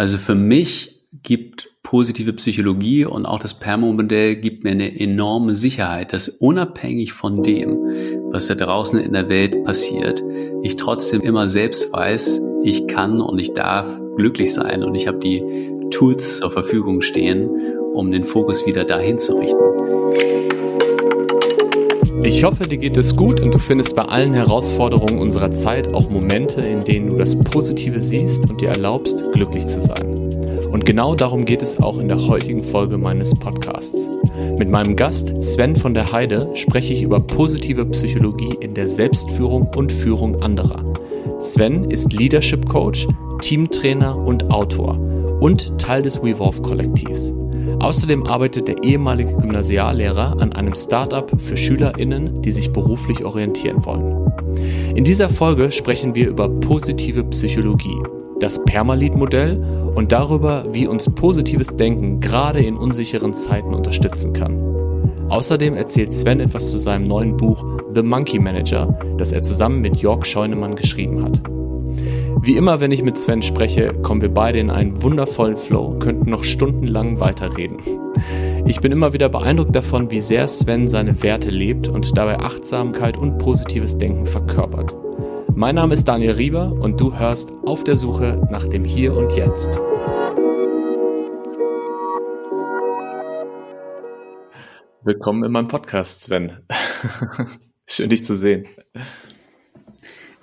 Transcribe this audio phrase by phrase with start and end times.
[0.00, 6.14] Also für mich gibt positive Psychologie und auch das Permo-Modell gibt mir eine enorme Sicherheit,
[6.14, 7.76] dass unabhängig von dem,
[8.32, 10.22] was da draußen in der Welt passiert,
[10.62, 15.18] ich trotzdem immer selbst weiß, ich kann und ich darf glücklich sein und ich habe
[15.18, 15.42] die
[15.90, 17.50] Tools zur Verfügung stehen,
[17.92, 19.79] um den Fokus wieder dahin zu richten.
[22.22, 26.10] Ich hoffe, dir geht es gut und du findest bei allen Herausforderungen unserer Zeit auch
[26.10, 30.20] Momente, in denen du das Positive siehst und dir erlaubst, glücklich zu sein.
[30.70, 34.08] Und genau darum geht es auch in der heutigen Folge meines Podcasts.
[34.58, 39.68] Mit meinem Gast Sven von der Heide spreche ich über positive Psychologie in der Selbstführung
[39.74, 40.84] und Führung anderer.
[41.40, 43.08] Sven ist Leadership Coach,
[43.40, 44.98] Teamtrainer und Autor
[45.40, 47.32] und Teil des WeVolve Kollektivs.
[47.80, 54.30] Außerdem arbeitet der ehemalige Gymnasiallehrer an einem Startup für SchülerInnen, die sich beruflich orientieren wollen.
[54.94, 58.02] In dieser Folge sprechen wir über positive Psychologie,
[58.38, 64.58] das Permalit-Modell und darüber, wie uns positives Denken gerade in unsicheren Zeiten unterstützen kann.
[65.28, 69.96] Außerdem erzählt Sven etwas zu seinem neuen Buch The Monkey Manager, das er zusammen mit
[69.96, 71.40] Jörg Scheunemann geschrieben hat.
[72.42, 76.30] Wie immer, wenn ich mit Sven spreche, kommen wir beide in einen wundervollen Flow, könnten
[76.30, 77.76] noch stundenlang weiterreden.
[78.66, 83.16] Ich bin immer wieder beeindruckt davon, wie sehr Sven seine Werte lebt und dabei Achtsamkeit
[83.16, 84.96] und positives Denken verkörpert.
[85.54, 89.32] Mein Name ist Daniel Rieber und du hörst auf der Suche nach dem Hier und
[89.36, 89.78] Jetzt.
[95.02, 96.66] Willkommen in meinem Podcast, Sven.
[97.86, 98.66] Schön dich zu sehen.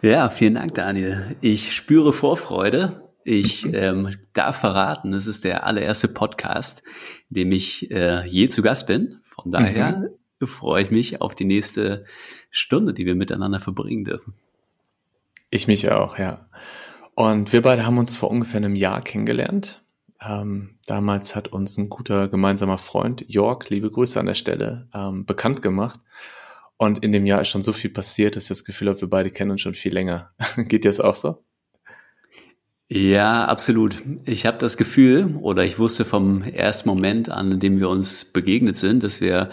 [0.01, 1.35] Ja, vielen Dank, Daniel.
[1.41, 3.09] Ich spüre Vorfreude.
[3.23, 6.83] Ich ähm, darf verraten, es ist der allererste Podcast,
[7.29, 9.19] in dem ich äh, je zu Gast bin.
[9.23, 10.47] Von daher mhm.
[10.47, 12.05] freue ich mich auf die nächste
[12.51, 14.35] Stunde, die wir miteinander verbringen dürfen.
[15.49, 16.47] Ich mich auch, ja.
[17.15, 19.83] Und wir beide haben uns vor ungefähr einem Jahr kennengelernt.
[20.21, 25.25] Ähm, damals hat uns ein guter gemeinsamer Freund, Jörg, liebe Grüße an der Stelle, ähm,
[25.25, 25.99] bekannt gemacht.
[26.77, 29.09] Und in dem Jahr ist schon so viel passiert, dass ich das Gefühl habe, wir
[29.09, 30.31] beide kennen uns schon viel länger.
[30.57, 31.43] Geht dir das auch so?
[32.89, 34.01] Ja, absolut.
[34.23, 38.25] Ich habe das Gefühl, oder ich wusste vom ersten Moment an, in dem wir uns
[38.25, 39.49] begegnet sind, dass wir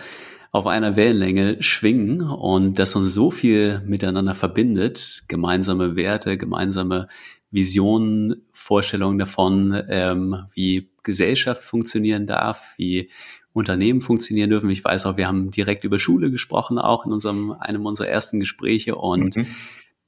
[0.53, 7.09] auf einer Wellenlänge schwingen und das uns so viel miteinander verbindet, gemeinsame Werte, gemeinsame
[7.51, 13.11] Visionen, Vorstellungen davon, ähm, wie Gesellschaft funktionieren darf, wie
[13.55, 14.69] Unternehmen funktionieren dürfen.
[14.69, 18.41] Ich weiß auch, wir haben direkt über Schule gesprochen, auch in unserem, einem unserer ersten
[18.41, 19.47] Gespräche und mhm.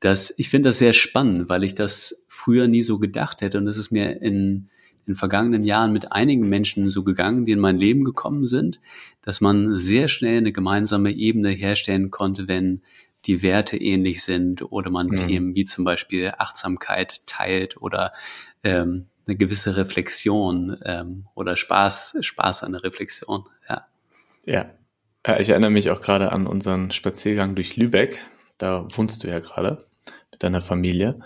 [0.01, 3.67] das, ich finde das sehr spannend, weil ich das früher nie so gedacht hätte und
[3.67, 4.69] es ist mir in
[5.07, 8.81] in vergangenen Jahren mit einigen Menschen so gegangen, die in mein Leben gekommen sind,
[9.23, 12.83] dass man sehr schnell eine gemeinsame Ebene herstellen konnte, wenn
[13.25, 15.17] die Werte ähnlich sind oder man mhm.
[15.17, 18.13] Themen wie zum Beispiel Achtsamkeit teilt oder
[18.65, 23.45] ähm, eine gewisse Reflexion ähm, oder Spaß, Spaß an der Reflexion.
[23.69, 23.87] Ja.
[24.45, 24.71] ja.
[25.27, 28.25] Ja, ich erinnere mich auch gerade an unseren Spaziergang durch Lübeck.
[28.59, 29.87] Da wohnst du ja gerade
[30.31, 31.19] mit deiner Familie.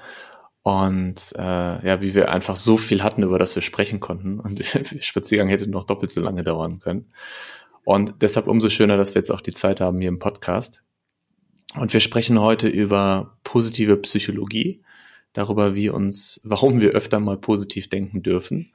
[0.62, 4.40] Und äh, ja, wie wir einfach so viel hatten, über das wir sprechen konnten.
[4.40, 7.12] Und der Spaziergang hätte noch doppelt so lange dauern können.
[7.84, 10.82] Und deshalb umso schöner, dass wir jetzt auch die Zeit haben hier im Podcast.
[11.74, 14.82] Und wir sprechen heute über positive Psychologie,
[15.32, 18.72] darüber, wie uns, warum wir öfter mal positiv denken dürfen,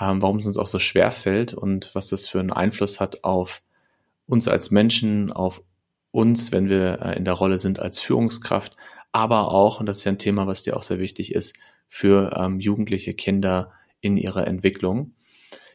[0.00, 3.24] ähm, warum es uns auch so schwer fällt und was das für einen Einfluss hat
[3.24, 3.62] auf
[4.26, 5.62] uns als Menschen, auf
[6.10, 8.76] uns, wenn wir äh, in der Rolle sind als Führungskraft,
[9.12, 11.54] aber auch, und das ist ja ein Thema, was dir auch sehr wichtig ist,
[11.88, 15.14] für ähm, jugendliche Kinder in ihrer Entwicklung.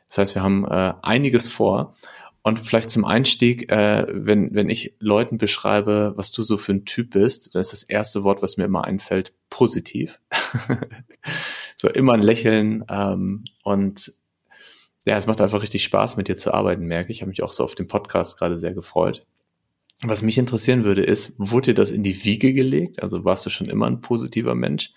[0.07, 1.95] Das heißt, wir haben äh, einiges vor.
[2.47, 6.85] Und vielleicht zum Einstieg, äh, wenn, wenn ich Leuten beschreibe, was du so für ein
[6.85, 10.21] Typ bist, dann ist das erste Wort, was mir immer einfällt, positiv.
[11.75, 14.13] so immer ein Lächeln ähm, und
[15.05, 17.17] ja, es macht einfach richtig Spaß, mit dir zu arbeiten, merke ich.
[17.17, 19.25] Ich habe mich auch so auf den Podcast gerade sehr gefreut.
[20.03, 23.03] Was mich interessieren würde, ist, wurde dir das in die Wiege gelegt?
[23.03, 24.93] Also warst du schon immer ein positiver Mensch?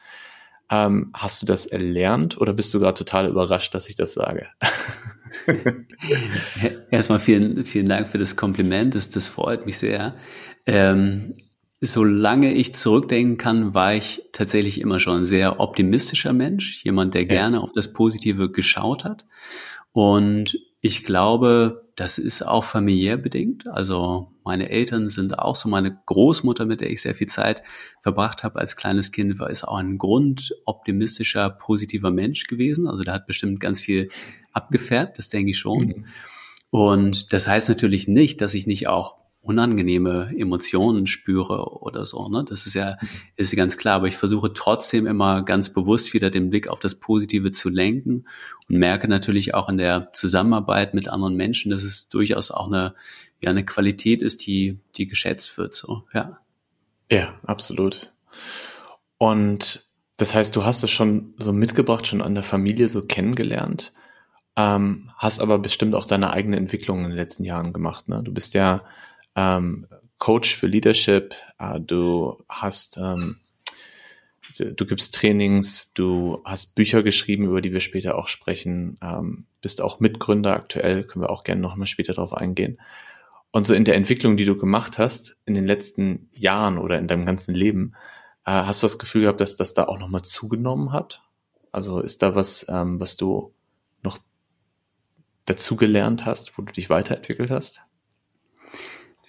[0.71, 4.47] Ähm, hast du das erlernt oder bist du gerade total überrascht, dass ich das sage?
[6.91, 8.95] Erstmal vielen, vielen Dank für das Kompliment.
[8.95, 10.15] Das, das freut mich sehr.
[10.67, 11.35] Ähm,
[11.81, 17.25] solange ich zurückdenken kann, war ich tatsächlich immer schon ein sehr optimistischer Mensch, jemand, der
[17.25, 19.27] gerne auf das Positive geschaut hat.
[19.93, 23.69] Und ich glaube, das ist auch familiär bedingt.
[23.69, 27.63] Also meine Eltern sind auch so, meine Großmutter, mit der ich sehr viel Zeit
[28.01, 32.87] verbracht habe als kleines Kind, war ist auch ein grundoptimistischer, positiver Mensch gewesen.
[32.87, 34.09] Also der hat bestimmt ganz viel
[34.55, 35.79] abgefärbt, das denke ich schon.
[35.89, 36.07] Mhm.
[36.71, 42.29] Und das heißt natürlich nicht, dass ich nicht auch unangenehme Emotionen spüre oder so.
[42.29, 42.45] Ne?
[42.47, 42.97] Das ist ja,
[43.37, 43.97] ist ganz klar.
[43.97, 48.27] Aber ich versuche trotzdem immer ganz bewusst wieder den Blick auf das Positive zu lenken
[48.69, 52.95] und merke natürlich auch in der Zusammenarbeit mit anderen Menschen, dass es durchaus auch eine,
[53.41, 55.75] ja, eine Qualität ist, die, die geschätzt wird.
[55.75, 56.39] So, ja.
[57.11, 58.13] Ja, absolut.
[59.17, 59.89] Und
[60.19, 63.95] das heißt, du hast es schon so mitgebracht, schon an der Familie so kennengelernt,
[64.55, 68.09] ähm, hast aber bestimmt auch deine eigene Entwicklung in den letzten Jahren gemacht.
[68.09, 68.23] Ne?
[68.23, 68.85] Du bist ja
[69.41, 69.87] ähm,
[70.19, 73.39] Coach für Leadership, äh, du hast, ähm,
[74.59, 79.47] du, du, gibst Trainings, du hast Bücher geschrieben, über die wir später auch sprechen, ähm,
[79.63, 82.79] bist auch Mitgründer aktuell, können wir auch gerne nochmal später drauf eingehen.
[83.51, 87.09] Und so in der Entwicklung, die du gemacht hast in den letzten Jahren oder in
[87.09, 87.95] deinem ganzen Leben,
[88.45, 91.23] äh, hast du das Gefühl gehabt, dass das da auch nochmal zugenommen hat?
[91.73, 93.55] Also ist da was, ähm, was du
[94.03, 94.19] noch
[95.47, 97.81] dazugelernt hast, wo du dich weiterentwickelt hast?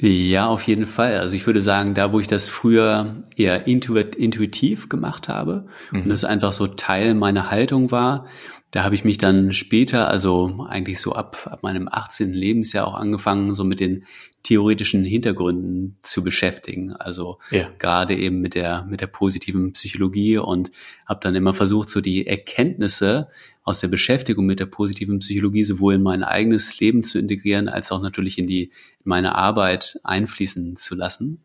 [0.03, 1.19] Ja, auf jeden Fall.
[1.19, 6.01] Also ich würde sagen, da wo ich das früher eher intuitiv gemacht habe mhm.
[6.01, 8.25] und das einfach so Teil meiner Haltung war,
[8.71, 12.31] da habe ich mich dann später, also eigentlich so ab, ab meinem 18.
[12.31, 14.05] Lebensjahr auch angefangen, so mit den
[14.43, 16.93] theoretischen Hintergründen zu beschäftigen.
[16.93, 17.69] Also ja.
[17.79, 20.71] gerade eben mit der, mit der positiven Psychologie und
[21.05, 23.27] habe dann immer versucht, so die Erkenntnisse
[23.63, 27.91] aus der Beschäftigung mit der positiven Psychologie sowohl in mein eigenes Leben zu integrieren, als
[27.91, 28.71] auch natürlich in die in
[29.03, 31.43] meine Arbeit einfließen zu lassen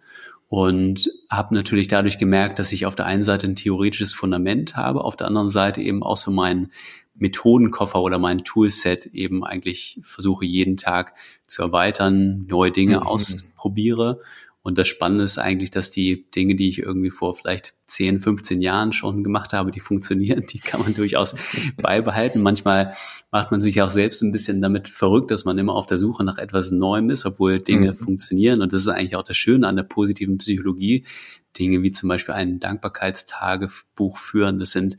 [0.48, 5.02] und habe natürlich dadurch gemerkt, dass ich auf der einen Seite ein theoretisches Fundament habe,
[5.02, 6.70] auf der anderen Seite eben auch so mein
[7.18, 11.14] Methodenkoffer oder mein Toolset eben eigentlich versuche jeden Tag
[11.46, 13.06] zu erweitern, neue Dinge mhm.
[13.06, 14.20] ausprobiere
[14.66, 18.60] und das Spannende ist eigentlich, dass die Dinge, die ich irgendwie vor vielleicht 10, 15
[18.60, 21.36] Jahren schon gemacht habe, die funktionieren, die kann man durchaus
[21.76, 22.42] beibehalten.
[22.42, 22.92] Manchmal
[23.30, 26.24] macht man sich auch selbst ein bisschen damit verrückt, dass man immer auf der Suche
[26.24, 27.94] nach etwas Neuem ist, obwohl Dinge mhm.
[27.94, 28.60] funktionieren.
[28.60, 31.04] Und das ist eigentlich auch das Schöne an der positiven Psychologie.
[31.56, 34.96] Dinge wie zum Beispiel ein Dankbarkeitstagebuch führen, das sind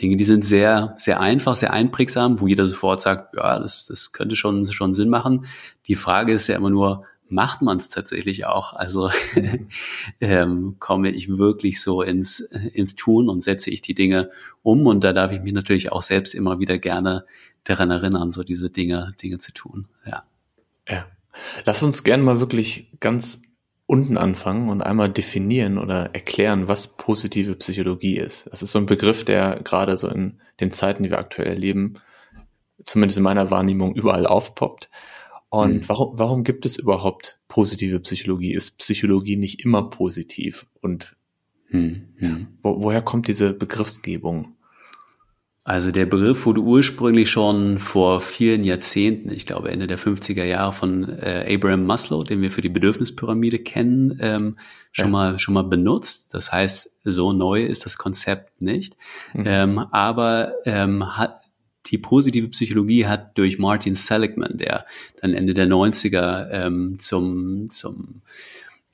[0.00, 4.12] Dinge, die sind sehr, sehr einfach, sehr einprägsam, wo jeder sofort sagt, ja, das, das
[4.12, 5.46] könnte schon, schon Sinn machen.
[5.86, 8.72] Die Frage ist ja immer nur, macht man es tatsächlich auch.
[8.72, 9.10] Also
[10.20, 14.30] ähm, komme ich wirklich so ins, ins Tun und setze ich die Dinge
[14.62, 14.86] um.
[14.86, 17.24] Und da darf ich mich natürlich auch selbst immer wieder gerne
[17.64, 19.88] daran erinnern, so diese Dinge, Dinge zu tun.
[20.06, 20.24] Ja.
[20.88, 21.06] Ja.
[21.64, 23.42] Lass uns gerne mal wirklich ganz
[23.88, 28.46] unten anfangen und einmal definieren oder erklären, was positive Psychologie ist.
[28.50, 31.94] Das ist so ein Begriff, der gerade so in den Zeiten, die wir aktuell erleben,
[32.84, 34.90] zumindest in meiner Wahrnehmung überall aufpoppt.
[35.48, 35.88] Und mhm.
[35.88, 38.52] warum, warum gibt es überhaupt positive Psychologie?
[38.52, 40.66] Ist Psychologie nicht immer positiv?
[40.82, 41.16] Und
[41.70, 42.58] mhm.
[42.62, 44.57] wo, woher kommt diese Begriffsgebung?
[45.68, 50.72] Also der Begriff wurde ursprünglich schon vor vielen Jahrzehnten, ich glaube Ende der 50er Jahre
[50.72, 54.56] von äh, Abraham Maslow, den wir für die Bedürfnispyramide kennen, ähm,
[54.92, 55.10] schon ja.
[55.10, 56.32] mal schon mal benutzt.
[56.32, 58.96] Das heißt, so neu ist das Konzept nicht.
[59.34, 59.44] Mhm.
[59.44, 61.42] Ähm, aber ähm, hat,
[61.84, 64.86] die positive Psychologie hat durch Martin Seligman, der
[65.20, 68.22] dann Ende der 90er ähm, zum, zum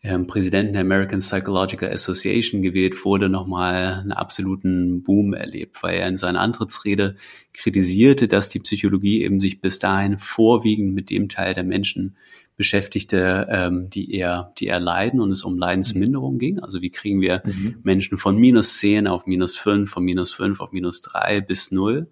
[0.05, 6.09] ähm, Präsidenten der American Psychological Association gewählt wurde, nochmal einen absoluten Boom erlebt, weil er
[6.09, 7.17] in seiner Antrittsrede
[7.55, 12.17] kritisierte, dass die Psychologie eben sich bis dahin vorwiegend mit dem Teil der Menschen
[12.57, 16.61] beschäftigte, ähm, die eher, die eher leiden und es um Leidensminderung ging.
[16.61, 17.77] Also wie kriegen wir mhm.
[17.83, 22.09] Menschen von minus zehn auf minus fünf, von minus fünf auf minus drei bis null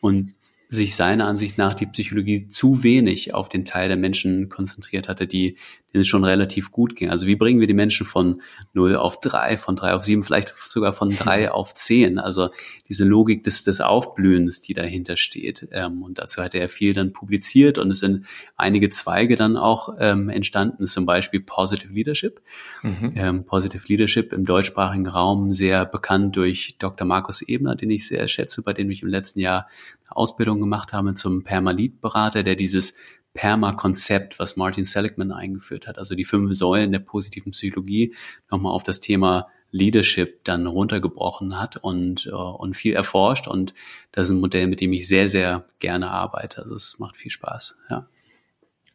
[0.00, 0.34] und
[0.70, 5.26] sich seiner Ansicht nach die Psychologie zu wenig auf den Teil der Menschen konzentriert hatte,
[5.26, 5.56] die
[5.92, 7.08] denen es schon relativ gut ging.
[7.08, 8.42] Also wie bringen wir die Menschen von
[8.74, 12.18] 0 auf 3, von 3 auf 7, vielleicht sogar von 3 auf 10?
[12.18, 12.50] Also
[12.88, 15.68] diese Logik des, des Aufblühens, die dahinter steht.
[15.72, 18.26] Ähm, und dazu hat er viel dann publiziert und es sind
[18.56, 22.42] einige Zweige dann auch ähm, entstanden, zum Beispiel Positive Leadership.
[22.82, 23.12] Mhm.
[23.16, 27.06] Ähm, Positive Leadership im deutschsprachigen Raum sehr bekannt durch Dr.
[27.06, 29.68] Markus Ebner, den ich sehr schätze, bei dem ich im letzten Jahr
[30.08, 32.94] eine Ausbildung gemacht habe zum Permalit-Berater, der dieses
[33.34, 38.14] Perma-Konzept, was Martin Seligman eingeführt hat, also die fünf Säulen der positiven Psychologie,
[38.50, 43.46] nochmal auf das Thema Leadership dann runtergebrochen hat und, äh, und viel erforscht.
[43.46, 43.74] Und
[44.12, 46.62] das ist ein Modell, mit dem ich sehr, sehr gerne arbeite.
[46.62, 48.08] Also es macht viel Spaß, ja.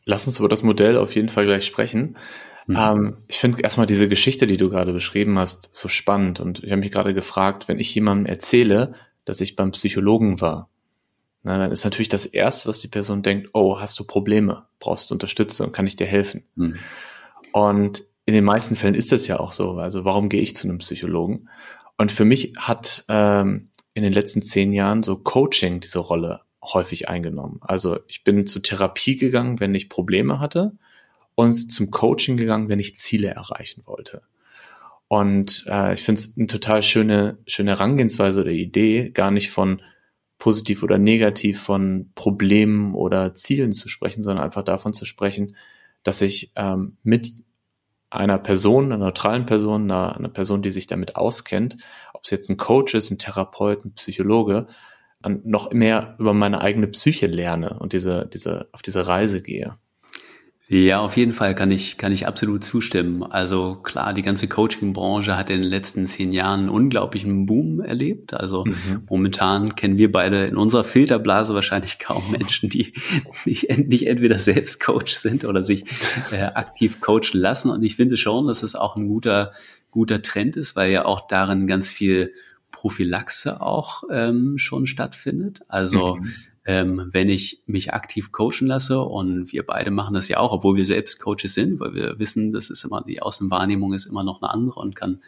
[0.05, 2.17] Lass uns über das Modell auf jeden Fall gleich sprechen.
[2.67, 2.75] Mhm.
[2.77, 6.39] Ähm, ich finde erstmal diese Geschichte, die du gerade beschrieben hast, so spannend.
[6.41, 10.69] Und ich habe mich gerade gefragt, wenn ich jemandem erzähle, dass ich beim Psychologen war,
[11.43, 15.09] na, dann ist natürlich das Erste, was die Person denkt, oh, hast du Probleme, brauchst
[15.09, 16.43] du Unterstützung, kann ich dir helfen?
[16.55, 16.75] Mhm.
[17.51, 19.73] Und in den meisten Fällen ist das ja auch so.
[19.73, 21.49] Also warum gehe ich zu einem Psychologen?
[21.97, 27.09] Und für mich hat ähm, in den letzten zehn Jahren so Coaching diese Rolle häufig
[27.09, 27.59] eingenommen.
[27.61, 30.71] Also ich bin zur Therapie gegangen, wenn ich Probleme hatte.
[31.35, 34.21] und zum Coaching gegangen, wenn ich Ziele erreichen wollte.
[35.07, 39.81] Und äh, ich finde es eine total schöne, schöne Herangehensweise oder Idee, gar nicht von
[40.43, 45.55] positiv oder negativ von Problemen oder Zielen zu sprechen, sondern einfach davon zu sprechen,
[46.03, 47.31] dass ich ähm, mit
[48.09, 51.77] einer Person, einer neutralen Person, einer, einer Person, die sich damit auskennt,
[52.13, 54.67] ob es jetzt ein Coach ist, ein Therapeut, ein Psychologe,
[55.45, 59.77] noch mehr über meine eigene Psyche lerne und diese, diese, auf diese Reise gehe.
[60.69, 63.21] Ja, auf jeden Fall kann ich, kann ich absolut zustimmen.
[63.21, 68.33] Also klar, die ganze Coaching-Branche hat in den letzten zehn Jahren einen unglaublichen Boom erlebt.
[68.33, 69.03] Also mhm.
[69.09, 72.93] momentan kennen wir beide in unserer Filterblase wahrscheinlich kaum Menschen, die
[73.45, 75.83] nicht, nicht entweder selbst Coach sind oder sich
[76.31, 77.69] äh, aktiv coachen lassen.
[77.69, 79.51] Und ich finde schon, dass es auch ein guter,
[79.91, 82.33] guter Trend ist, weil ja auch darin ganz viel
[82.71, 85.61] Prophylaxe auch ähm, schon stattfindet.
[85.67, 86.31] Also mhm
[86.65, 90.77] ähm, wenn ich mich aktiv coachen lasse und wir beide machen das ja auch, obwohl
[90.77, 94.41] wir selbst Coaches sind, weil wir wissen, das ist immer, die Außenwahrnehmung ist immer noch
[94.41, 95.21] eine andere und kann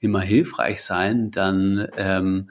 [0.00, 2.50] immer hilfreich sein, dann, ähm,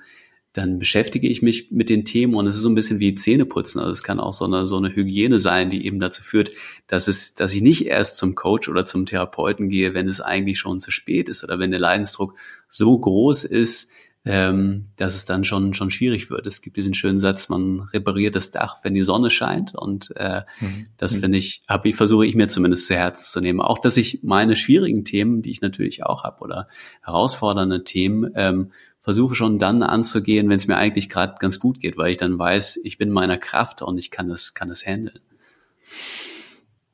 [0.54, 3.80] dann beschäftige ich mich mit den Themen und es ist so ein bisschen wie Zähneputzen.
[3.80, 6.52] Also es kann auch so eine, so eine Hygiene sein, die eben dazu führt,
[6.88, 10.60] dass es, dass ich nicht erst zum Coach oder zum Therapeuten gehe, wenn es eigentlich
[10.60, 12.36] schon zu spät ist oder wenn der Leidensdruck
[12.70, 13.92] so groß ist,
[14.28, 16.46] ähm, dass es dann schon schon schwierig wird.
[16.46, 19.76] Es gibt diesen schönen Satz, man repariert das Dach, wenn die Sonne scheint.
[19.76, 20.86] Und äh, mhm.
[20.98, 21.20] das mhm.
[21.20, 23.62] finde ich, habe ich versuche ich mir zumindest zu Herzen zu nehmen.
[23.62, 26.68] Auch dass ich meine schwierigen Themen, die ich natürlich auch habe, oder
[27.02, 31.98] herausfordernde Themen, ähm, versuche schon dann anzugehen, wenn es mir eigentlich gerade ganz gut geht,
[31.98, 35.20] weil ich dann weiß, ich bin meiner Kraft und ich kann es kann es handeln.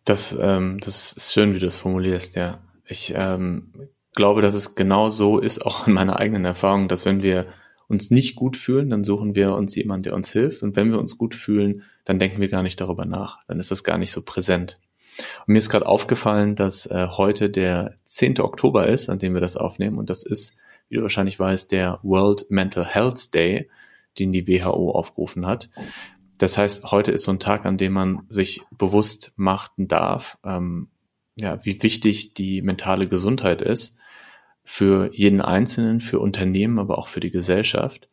[0.05, 2.59] Das, ähm, das ist schön, wie du es formulierst, ja.
[2.85, 3.71] Ich ähm,
[4.13, 7.47] glaube, dass es genau so ist, auch in meiner eigenen Erfahrung, dass wenn wir
[7.87, 10.63] uns nicht gut fühlen, dann suchen wir uns jemanden, der uns hilft.
[10.63, 13.39] Und wenn wir uns gut fühlen, dann denken wir gar nicht darüber nach.
[13.47, 14.79] Dann ist das gar nicht so präsent.
[15.45, 18.39] Und mir ist gerade aufgefallen, dass äh, heute der 10.
[18.39, 19.97] Oktober ist, an dem wir das aufnehmen.
[19.97, 20.57] Und das ist,
[20.89, 23.69] wie du wahrscheinlich weißt, der World Mental Health Day,
[24.17, 25.69] den die WHO aufgerufen hat.
[26.37, 30.89] Das heißt, heute ist so ein Tag, an dem man sich bewusst machen darf, ähm,
[31.39, 33.97] ja, wie wichtig die mentale Gesundheit ist
[34.63, 38.07] für jeden Einzelnen, für Unternehmen, aber auch für die Gesellschaft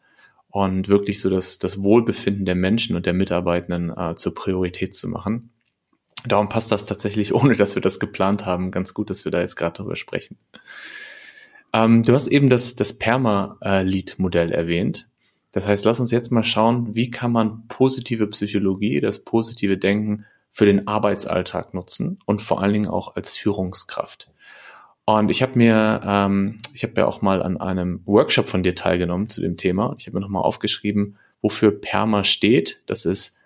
[0.48, 5.08] und wirklich so das, das Wohlbefinden der Menschen und der Mitarbeitenden äh, zur Priorität zu
[5.08, 5.50] machen.
[6.26, 9.40] Darum passt das tatsächlich, ohne dass wir das geplant haben, ganz gut, dass wir da
[9.40, 10.38] jetzt gerade drüber sprechen.
[11.72, 15.08] Ähm, du hast eben das, das Perma-Lead-Modell erwähnt.
[15.52, 20.26] Das heißt, lass uns jetzt mal schauen, wie kann man positive Psychologie, das positive Denken
[20.50, 24.30] für den Arbeitsalltag nutzen und vor allen Dingen auch als Führungskraft.
[25.18, 28.74] Und ich habe mir, ähm, ich habe ja auch mal an einem Workshop von dir
[28.74, 29.94] teilgenommen zu dem Thema.
[29.98, 32.82] Ich habe mir nochmal aufgeschrieben, wofür PERMA steht.
[32.86, 33.36] Das ist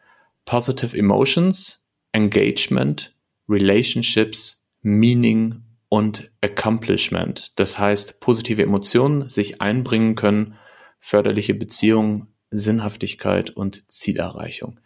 [0.45, 3.15] Positive Emotions, Engagement,
[3.49, 7.53] Relationships, Meaning und Accomplishment.
[7.57, 10.57] Das heißt, positive Emotionen sich einbringen können,
[10.99, 14.81] förderliche Beziehungen, Sinnhaftigkeit und Zielerreichung.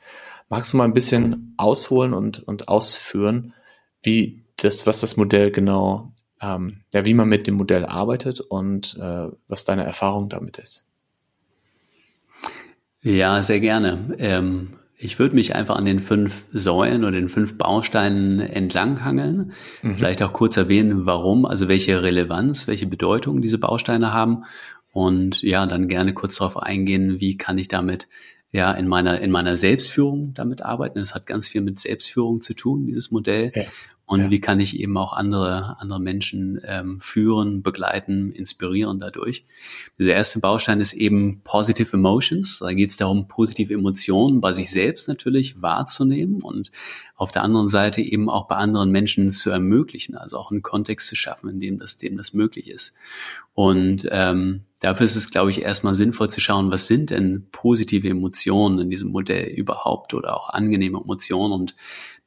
[0.48, 3.54] Magst du mal ein bisschen ausholen und, und ausführen,
[4.02, 8.96] wie das, was das Modell genau ähm, ja, wie man mit dem Modell arbeitet und
[9.00, 10.84] äh, was deine Erfahrung damit ist.
[13.02, 14.16] Ja, sehr gerne.
[14.18, 19.52] Ähm, ich würde mich einfach an den fünf Säulen oder den fünf Bausteinen entlanghangeln.
[19.82, 19.94] Mhm.
[19.94, 24.44] Vielleicht auch kurz erwähnen, warum, also welche Relevanz, welche Bedeutung diese Bausteine haben.
[24.92, 28.08] Und ja, dann gerne kurz darauf eingehen, wie kann ich damit
[28.50, 30.98] ja in meiner in meiner Selbstführung damit arbeiten.
[30.98, 33.52] Es hat ganz viel mit Selbstführung zu tun, dieses Modell.
[33.54, 33.64] Ja
[34.08, 34.30] und ja.
[34.30, 39.44] wie kann ich eben auch andere, andere Menschen ähm, führen, begleiten, inspirieren dadurch.
[39.98, 42.60] Dieser erste Baustein ist eben Positive Emotions.
[42.60, 46.70] Da geht es darum, positive Emotionen bei sich selbst natürlich wahrzunehmen und
[47.16, 51.06] auf der anderen Seite eben auch bei anderen Menschen zu ermöglichen, also auch einen Kontext
[51.06, 52.94] zu schaffen, in dem das, dem das möglich ist.
[53.52, 58.08] Und ähm, dafür ist es, glaube ich, erstmal sinnvoll zu schauen, was sind denn positive
[58.08, 61.52] Emotionen in diesem Modell überhaupt oder auch angenehme Emotionen.
[61.52, 61.74] Und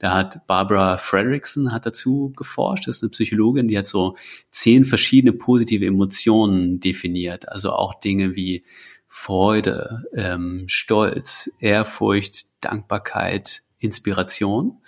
[0.01, 4.15] da hat Barbara Fredrickson hat dazu geforscht, das ist eine Psychologin, die hat so
[4.49, 7.47] zehn verschiedene positive Emotionen definiert.
[7.49, 8.63] Also auch Dinge wie
[9.07, 14.79] Freude, ähm, Stolz, Ehrfurcht, Dankbarkeit, Inspiration.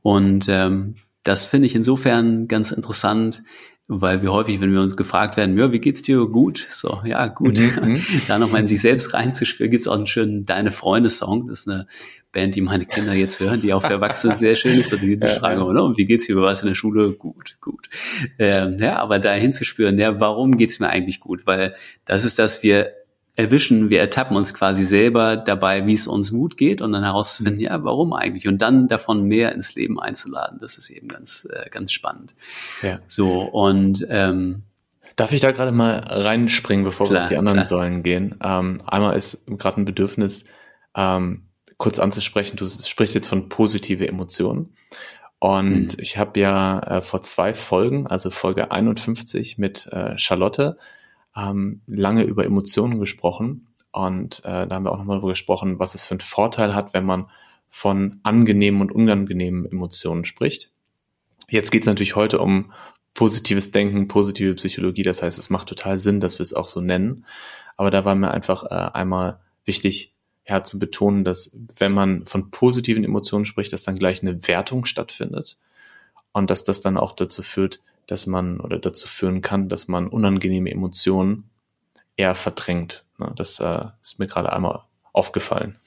[0.00, 3.42] Und ähm, das finde ich insofern ganz interessant,
[3.88, 6.26] weil wir häufig, wenn wir uns gefragt werden, ja, wie geht's dir?
[6.26, 6.66] Gut.
[6.70, 7.58] So, ja, gut.
[7.58, 7.82] Mhm.
[7.94, 8.02] mhm.
[8.28, 11.48] da nochmal in sich selbst reinzuspüren, gibt's auch einen schönen Deine Freunde-Song.
[11.48, 11.86] Das ist eine
[12.30, 14.92] Band, die meine Kinder jetzt hören, die auch für Erwachsene sehr schön ist.
[14.92, 16.36] Und die ja, fragen immer, ne, wie geht's dir?
[16.36, 17.12] Warst in der Schule?
[17.12, 17.88] Gut, gut.
[18.38, 21.46] Ähm, ja, aber da hinzuspüren, ja, warum geht's mir eigentlich gut?
[21.46, 21.74] Weil
[22.04, 22.92] das ist das, wir
[23.34, 27.60] erwischen, wir ertappen uns quasi selber dabei, wie es uns gut geht und dann herauszufinden,
[27.60, 28.46] ja, warum eigentlich?
[28.46, 30.58] Und dann davon mehr ins Leben einzuladen.
[30.60, 32.34] Das ist eben ganz, äh, ganz spannend.
[32.82, 33.00] Ja.
[33.06, 34.64] So, und ähm,
[35.16, 37.64] Darf ich da gerade mal reinspringen, bevor klar, wir auf die anderen klar.
[37.66, 38.36] Säulen gehen?
[38.42, 40.46] Ähm, einmal ist gerade ein Bedürfnis,
[40.96, 42.56] ähm, kurz anzusprechen.
[42.56, 44.74] Du sprichst jetzt von positive Emotionen.
[45.38, 45.98] Und mhm.
[45.98, 50.78] ich habe ja äh, vor zwei Folgen, also Folge 51 mit äh, Charlotte,
[51.36, 53.68] ähm, lange über Emotionen gesprochen.
[53.90, 56.94] Und äh, da haben wir auch nochmal darüber gesprochen, was es für einen Vorteil hat,
[56.94, 57.26] wenn man
[57.68, 60.72] von angenehmen und unangenehmen Emotionen spricht.
[61.48, 62.72] Jetzt geht es natürlich heute um
[63.14, 65.02] positives Denken, positive Psychologie.
[65.02, 67.26] Das heißt, es macht total Sinn, dass wir es auch so nennen.
[67.76, 70.14] Aber da war mir einfach äh, einmal wichtig,
[70.48, 74.84] ja, zu betonen, dass wenn man von positiven Emotionen spricht, dass dann gleich eine Wertung
[74.84, 75.56] stattfindet
[76.32, 80.08] und dass das dann auch dazu führt, dass man oder dazu führen kann, dass man
[80.08, 81.50] unangenehme Emotionen
[82.16, 83.04] eher verdrängt.
[83.18, 84.82] Ne, das äh, ist mir gerade einmal
[85.12, 85.78] aufgefallen.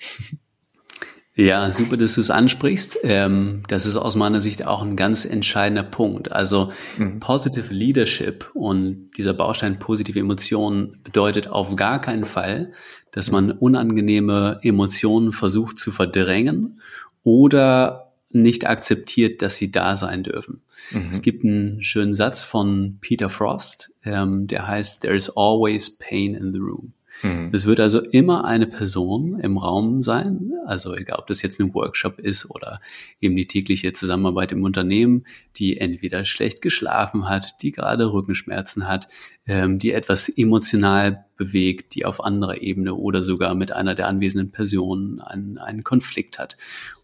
[1.37, 2.99] Ja, super, dass du es ansprichst.
[3.03, 6.31] Ähm, das ist aus meiner Sicht auch ein ganz entscheidender Punkt.
[6.31, 7.19] Also mhm.
[7.19, 12.71] Positive Leadership und dieser Baustein positive Emotionen bedeutet auf gar keinen Fall,
[13.11, 16.79] dass man unangenehme Emotionen versucht zu verdrängen
[17.23, 18.04] oder
[18.35, 20.61] nicht akzeptiert, dass sie da sein dürfen.
[20.91, 21.07] Mhm.
[21.09, 26.35] Es gibt einen schönen Satz von Peter Frost, ähm, der heißt, There is always pain
[26.35, 26.93] in the room.
[27.23, 27.49] Mhm.
[27.53, 31.73] Es wird also immer eine Person im Raum sein, also egal ob das jetzt ein
[31.73, 32.81] Workshop ist oder
[33.21, 35.25] eben die tägliche Zusammenarbeit im Unternehmen,
[35.55, 39.07] die entweder schlecht geschlafen hat, die gerade Rückenschmerzen hat,
[39.47, 44.51] ähm, die etwas emotional bewegt, die auf anderer Ebene oder sogar mit einer der anwesenden
[44.51, 46.57] Personen einen, einen Konflikt hat.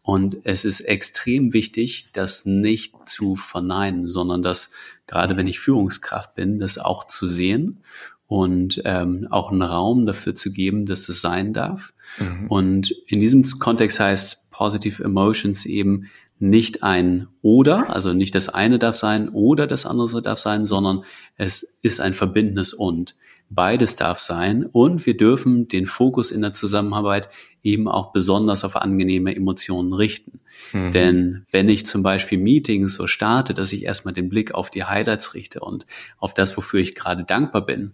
[0.04, 4.72] Und es ist extrem wichtig, das nicht zu verneinen, sondern das,
[5.06, 7.84] gerade wenn ich Führungskraft bin, das auch zu sehen
[8.26, 11.94] und ähm, auch einen Raum dafür zu geben, dass das sein darf.
[12.18, 12.48] Mhm.
[12.48, 18.80] Und in diesem Kontext heißt Positive Emotions eben nicht ein oder, also nicht das eine
[18.80, 21.04] darf sein oder das andere darf sein, sondern
[21.38, 23.16] es ist ein verbindendes und.
[23.54, 27.28] Beides darf sein und wir dürfen den Fokus in der Zusammenarbeit
[27.62, 30.40] eben auch besonders auf angenehme Emotionen richten.
[30.72, 30.92] Mhm.
[30.94, 34.86] Denn wenn ich zum Beispiel Meetings so starte, dass ich erstmal den Blick auf die
[34.86, 35.86] Highlights richte und
[36.18, 37.94] auf das, wofür ich gerade dankbar bin,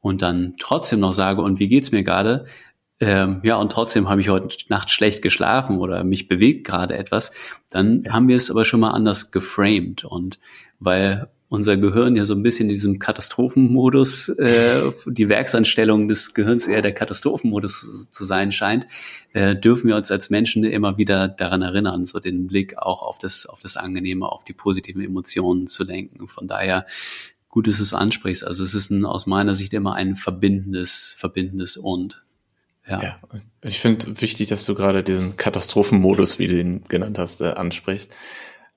[0.00, 2.46] und dann trotzdem noch sage, und wie geht's mir gerade?
[3.00, 7.32] Ähm, ja, und trotzdem habe ich heute Nacht schlecht geschlafen oder mich bewegt gerade etwas,
[7.70, 10.04] dann haben wir es aber schon mal anders geframed.
[10.04, 10.38] Und
[10.78, 16.66] weil unser Gehirn ja so ein bisschen in diesem Katastrophenmodus, äh, die Werksanstellung des Gehirns
[16.66, 18.86] eher der Katastrophenmodus zu sein scheint,
[19.32, 23.18] äh, dürfen wir uns als Menschen immer wieder daran erinnern, so den Blick auch auf
[23.18, 26.26] das, auf das Angenehme, auf die positiven Emotionen zu lenken.
[26.28, 26.86] Von daher
[27.54, 28.44] gut, dass du es ansprichst.
[28.44, 32.24] Also es ist ein, aus meiner Sicht immer ein verbindendes, verbindendes und.
[32.86, 33.00] Ja.
[33.00, 33.20] ja
[33.62, 38.12] ich finde wichtig, dass du gerade diesen Katastrophenmodus, wie du ihn genannt hast, äh, ansprichst.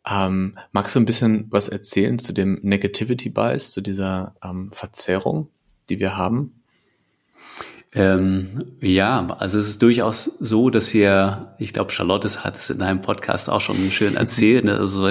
[0.09, 5.49] Ähm, magst du ein bisschen was erzählen zu dem Negativity Bias, zu dieser ähm, Verzerrung,
[5.89, 6.63] die wir haben?
[7.93, 8.49] Ähm,
[8.81, 13.01] ja, also es ist durchaus so, dass wir, ich glaube, Charlotte hat es in einem
[13.01, 15.09] Podcast auch schon schön erzählt, ne, also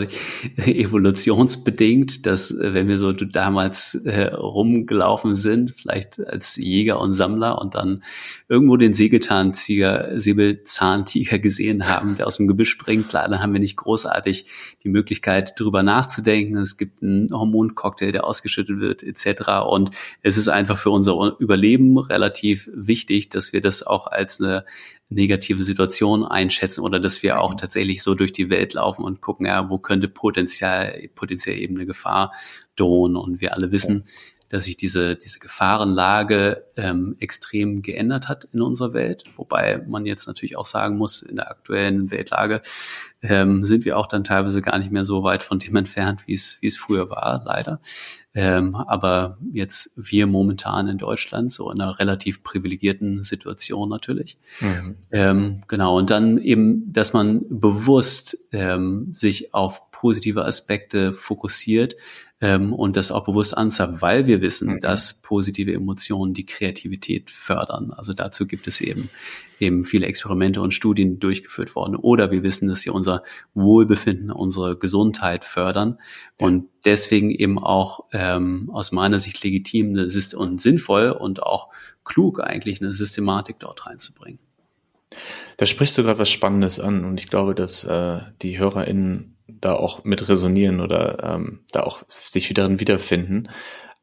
[0.57, 7.59] evolutionsbedingt, dass äh, wenn wir so damals äh, rumgelaufen sind, vielleicht als Jäger und Sammler
[7.59, 8.03] und dann
[8.47, 13.61] irgendwo den Säbelzahntiger, Säbelzahntiger gesehen haben, der aus dem Gebüsch springt, klar, dann haben wir
[13.61, 14.47] nicht großartig
[14.85, 16.59] die Möglichkeit, drüber nachzudenken.
[16.59, 19.65] Es gibt einen Hormoncocktail, der ausgeschüttet wird, etc.
[19.67, 19.91] Und
[20.23, 24.64] es ist einfach für unser Überleben relativ wichtig, dass wir das auch als eine
[25.09, 29.46] negative Situation einschätzen oder dass wir auch tatsächlich so durch die Welt laufen und gucken,
[29.46, 32.33] ja, wo könnte potenziell, potenziell eben eine Gefahr
[32.74, 33.16] drohen.
[33.16, 34.05] Und wir alle wissen,
[34.49, 39.25] dass sich diese, diese Gefahrenlage ähm, extrem geändert hat in unserer Welt.
[39.37, 42.63] Wobei man jetzt natürlich auch sagen muss, in der aktuellen Weltlage
[43.23, 46.35] ähm, sind wir auch dann teilweise gar nicht mehr so weit von dem entfernt, wie
[46.35, 47.81] es, wie es früher war, leider.
[48.35, 54.39] Ähm, aber jetzt wir momentan in Deutschland so in einer relativ privilegierten Situation natürlich.
[54.61, 54.97] Mhm.
[55.11, 55.97] Ähm, genau.
[55.97, 61.97] Und dann eben, dass man bewusst ähm, sich auf positive Aspekte fokussiert,
[62.41, 64.81] ähm, und das auch bewusst anzapfen, weil wir wissen, mhm.
[64.81, 67.93] dass positive Emotionen die Kreativität fördern.
[67.93, 69.09] Also dazu gibt es eben
[69.59, 71.97] eben viele Experimente und Studien die durchgeführt worden.
[71.97, 73.23] Oder wir wissen, dass sie unser
[73.55, 75.99] Wohlbefinden, unsere Gesundheit fördern
[76.39, 76.47] ja.
[76.47, 79.97] und deswegen eben auch ähm, aus meiner Sicht legitim
[80.37, 81.71] und sinnvoll und auch
[82.05, 84.41] klug eigentlich eine Systematik dort reinzubringen.
[85.57, 89.75] Da sprichst du gerade was Spannendes an und ich glaube, dass äh, die HörerInnen da
[89.75, 93.49] auch mit resonieren oder ähm, da auch sich wieder wiederfinden.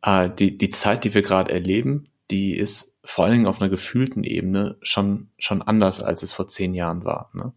[0.02, 3.70] Äh, die, die Zeit, die wir gerade erleben, die ist vor allen Dingen auf einer
[3.70, 7.30] gefühlten Ebene schon, schon anders, als es vor zehn Jahren war.
[7.34, 7.54] Ne?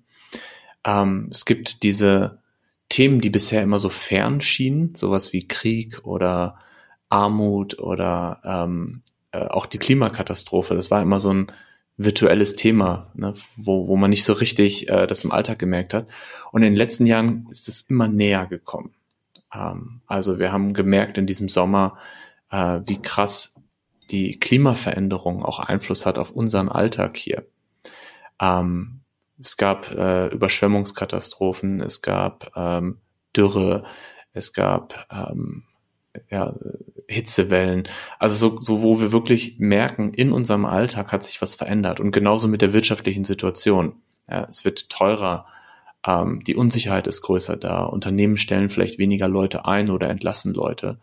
[0.85, 2.43] Ähm, es gibt diese
[2.89, 6.59] Themen, die bisher immer so fern schienen, sowas wie Krieg oder
[7.09, 10.75] Armut oder ähm, äh, auch die Klimakatastrophe.
[10.75, 11.53] Das war immer so ein
[11.97, 16.07] virtuelles Thema, ne, wo, wo man nicht so richtig äh, das im Alltag gemerkt hat.
[16.53, 18.95] Und in den letzten Jahren ist es immer näher gekommen.
[19.53, 21.99] Ähm, also wir haben gemerkt in diesem Sommer,
[22.51, 23.61] äh, wie krass
[24.11, 27.47] die Klimaveränderung auch Einfluss hat auf unseren Alltag hier.
[28.41, 29.01] Ähm,
[29.41, 32.99] es gab äh, Überschwemmungskatastrophen, es gab ähm,
[33.37, 33.85] Dürre,
[34.33, 35.65] es gab ähm,
[36.31, 36.55] ja,
[37.09, 37.89] Hitzewellen.
[38.19, 42.01] Also so, so, wo wir wirklich merken, in unserem Alltag hat sich was verändert.
[42.01, 43.95] Und genauso mit der wirtschaftlichen Situation.
[44.29, 45.47] Ja, es wird teurer,
[46.07, 47.85] ähm, die Unsicherheit ist größer da.
[47.85, 50.99] Unternehmen stellen vielleicht weniger Leute ein oder entlassen Leute.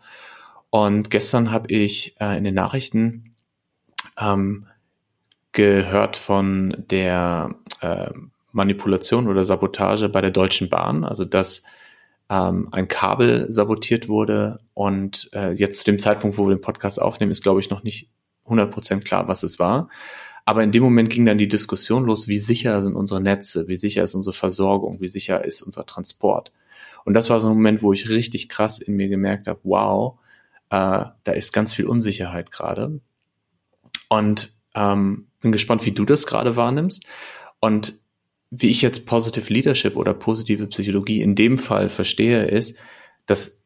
[0.70, 3.34] Und gestern habe ich äh, in den Nachrichten
[4.18, 4.66] ähm,
[5.52, 8.10] gehört von der äh,
[8.52, 11.62] Manipulation oder Sabotage bei der Deutschen Bahn, also dass
[12.30, 17.00] ähm, ein Kabel sabotiert wurde und äh, jetzt zu dem Zeitpunkt, wo wir den Podcast
[17.00, 18.10] aufnehmen, ist glaube ich noch nicht
[18.46, 19.88] 100% klar, was es war.
[20.44, 23.76] Aber in dem Moment ging dann die Diskussion los, wie sicher sind unsere Netze, wie
[23.76, 26.52] sicher ist unsere Versorgung, wie sicher ist unser Transport.
[27.04, 30.18] Und das war so ein Moment, wo ich richtig krass in mir gemerkt habe, wow,
[30.70, 33.00] äh, da ist ganz viel Unsicherheit gerade.
[34.08, 37.04] Und ähm, bin gespannt, wie du das gerade wahrnimmst.
[37.60, 37.98] Und
[38.50, 42.76] wie ich jetzt Positive Leadership oder positive Psychologie in dem Fall verstehe, ist,
[43.26, 43.62] dass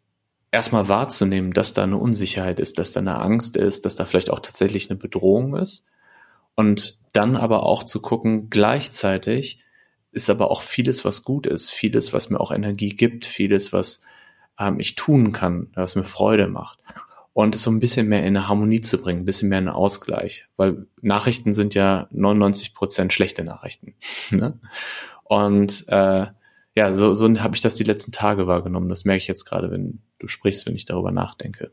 [0.50, 4.30] erstmal wahrzunehmen, dass da eine Unsicherheit ist, dass da eine Angst ist, dass da vielleicht
[4.30, 5.84] auch tatsächlich eine Bedrohung ist.
[6.54, 9.62] Und dann aber auch zu gucken, gleichzeitig
[10.10, 14.00] ist aber auch vieles, was gut ist, vieles, was mir auch Energie gibt, vieles, was
[14.58, 16.80] ähm, ich tun kann, was mir Freude macht.
[17.32, 19.68] Und es so ein bisschen mehr in eine Harmonie zu bringen, ein bisschen mehr in
[19.68, 20.48] einen Ausgleich.
[20.56, 23.94] Weil Nachrichten sind ja 99 Prozent schlechte Nachrichten.
[24.30, 24.58] ne?
[25.24, 26.26] Und äh,
[26.74, 28.88] ja, so, so habe ich das die letzten Tage wahrgenommen.
[28.88, 31.70] Das merke ich jetzt gerade, wenn du sprichst, wenn ich darüber nachdenke.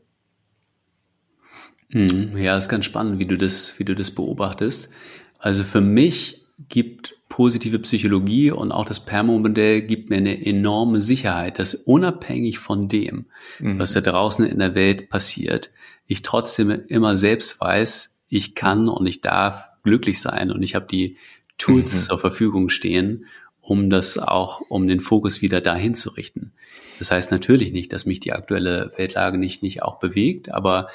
[1.90, 4.90] Hm, ja, ist ganz spannend, wie du das, wie du das beobachtest.
[5.38, 11.58] Also für mich gibt positive Psychologie und auch das Permo-Modell gibt mir eine enorme Sicherheit,
[11.58, 13.26] dass unabhängig von dem,
[13.58, 13.78] mhm.
[13.78, 15.70] was da draußen in der Welt passiert,
[16.06, 20.86] ich trotzdem immer selbst weiß, ich kann und ich darf glücklich sein und ich habe
[20.86, 21.16] die
[21.58, 21.98] Tools mhm.
[21.98, 23.26] zur Verfügung stehen,
[23.60, 26.52] um das auch, um den Fokus wieder dahin zu richten.
[27.00, 30.88] Das heißt natürlich nicht, dass mich die aktuelle Weltlage nicht, nicht auch bewegt, aber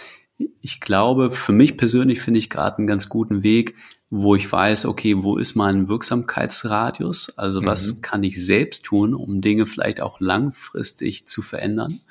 [0.61, 3.75] ich glaube, für mich persönlich finde ich gerade einen ganz guten Weg,
[4.13, 7.37] wo ich weiß, okay, wo ist mein Wirksamkeitsradius?
[7.37, 8.01] Also was mhm.
[8.01, 12.01] kann ich selbst tun, um Dinge vielleicht auch langfristig zu verändern?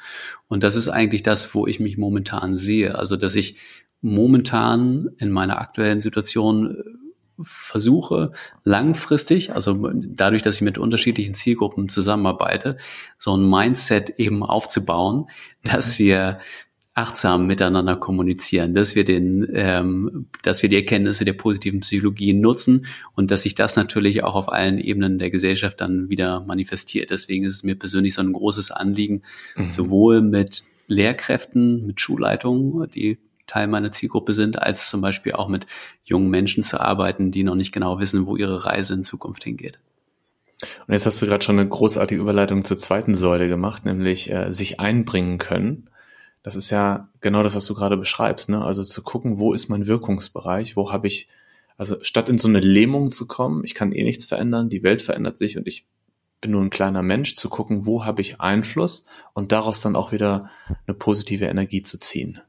[0.48, 2.98] Und das ist eigentlich das, wo ich mich momentan sehe.
[2.98, 3.56] Also dass ich
[4.00, 6.82] momentan in meiner aktuellen Situation äh,
[7.42, 8.32] versuche
[8.64, 12.78] langfristig, also dadurch, dass ich mit unterschiedlichen Zielgruppen zusammenarbeite,
[13.18, 15.26] so ein Mindset eben aufzubauen,
[15.64, 16.04] dass mhm.
[16.04, 16.38] wir
[16.94, 22.86] achtsam miteinander kommunizieren, dass wir den, ähm, dass wir die Erkenntnisse der positiven Psychologie nutzen
[23.14, 27.10] und dass sich das natürlich auch auf allen Ebenen der Gesellschaft dann wieder manifestiert.
[27.10, 29.22] Deswegen ist es mir persönlich so ein großes Anliegen,
[29.56, 29.70] mhm.
[29.70, 35.66] sowohl mit Lehrkräften, mit Schulleitungen, die Teil meiner Zielgruppe sind, als zum Beispiel auch mit
[36.04, 39.78] jungen Menschen zu arbeiten, die noch nicht genau wissen, wo ihre Reise in Zukunft hingeht.
[40.86, 44.52] Und jetzt hast du gerade schon eine großartige Überleitung zur zweiten Säule gemacht, nämlich äh,
[44.52, 45.88] sich einbringen können.
[46.42, 48.64] Das ist ja genau das, was du gerade beschreibst, ne?
[48.64, 51.28] Also zu gucken, wo ist mein Wirkungsbereich, wo habe ich,
[51.76, 55.02] also statt in so eine Lähmung zu kommen, ich kann eh nichts verändern, die Welt
[55.02, 55.86] verändert sich und ich
[56.40, 60.12] bin nur ein kleiner Mensch, zu gucken, wo habe ich Einfluss und daraus dann auch
[60.12, 60.50] wieder
[60.86, 62.40] eine positive Energie zu ziehen.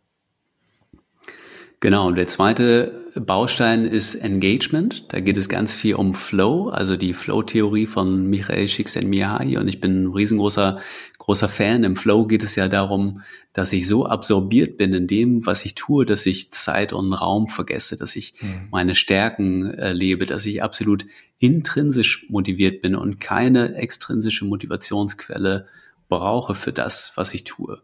[1.82, 5.12] Genau, und der zweite Baustein ist Engagement.
[5.12, 9.58] Da geht es ganz viel um Flow, also die Flow-Theorie von Michael Csikszentmihalyi.
[9.58, 10.80] Und ich bin ein riesengroßer
[11.22, 11.84] großer Fan.
[11.84, 13.22] Im Flow geht es ja darum,
[13.54, 17.48] dass ich so absorbiert bin in dem, was ich tue, dass ich Zeit und Raum
[17.48, 18.70] vergesse, dass ich mhm.
[18.72, 21.06] meine Stärken erlebe, dass ich absolut
[21.38, 25.68] intrinsisch motiviert bin und keine extrinsische Motivationsquelle
[26.10, 27.82] brauche für das, was ich tue.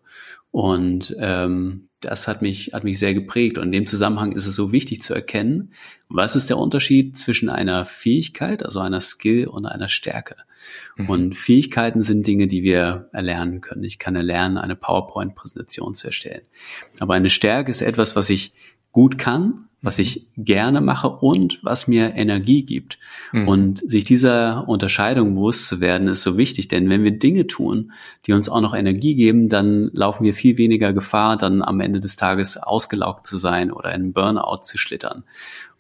[0.50, 3.58] Und ähm, das hat mich, hat mich sehr geprägt.
[3.58, 5.72] Und in dem Zusammenhang ist es so wichtig zu erkennen,
[6.10, 10.36] was ist der Unterschied zwischen einer Fähigkeit, also einer Skill und einer Stärke.
[10.96, 11.10] Mhm.
[11.10, 13.84] Und Fähigkeiten sind Dinge, die wir erlernen können.
[13.84, 16.44] Ich kann erlernen, eine PowerPoint-Präsentation zu erstellen.
[17.00, 18.54] Aber eine Stärke ist etwas, was ich
[18.98, 22.98] gut kann, was ich gerne mache und was mir Energie gibt.
[23.32, 23.48] Mhm.
[23.48, 27.92] Und sich dieser Unterscheidung bewusst zu werden, ist so wichtig, denn wenn wir Dinge tun,
[28.26, 32.00] die uns auch noch Energie geben, dann laufen wir viel weniger Gefahr, dann am Ende
[32.00, 35.26] des Tages ausgelaugt zu sein oder in Burnout zu schlittern.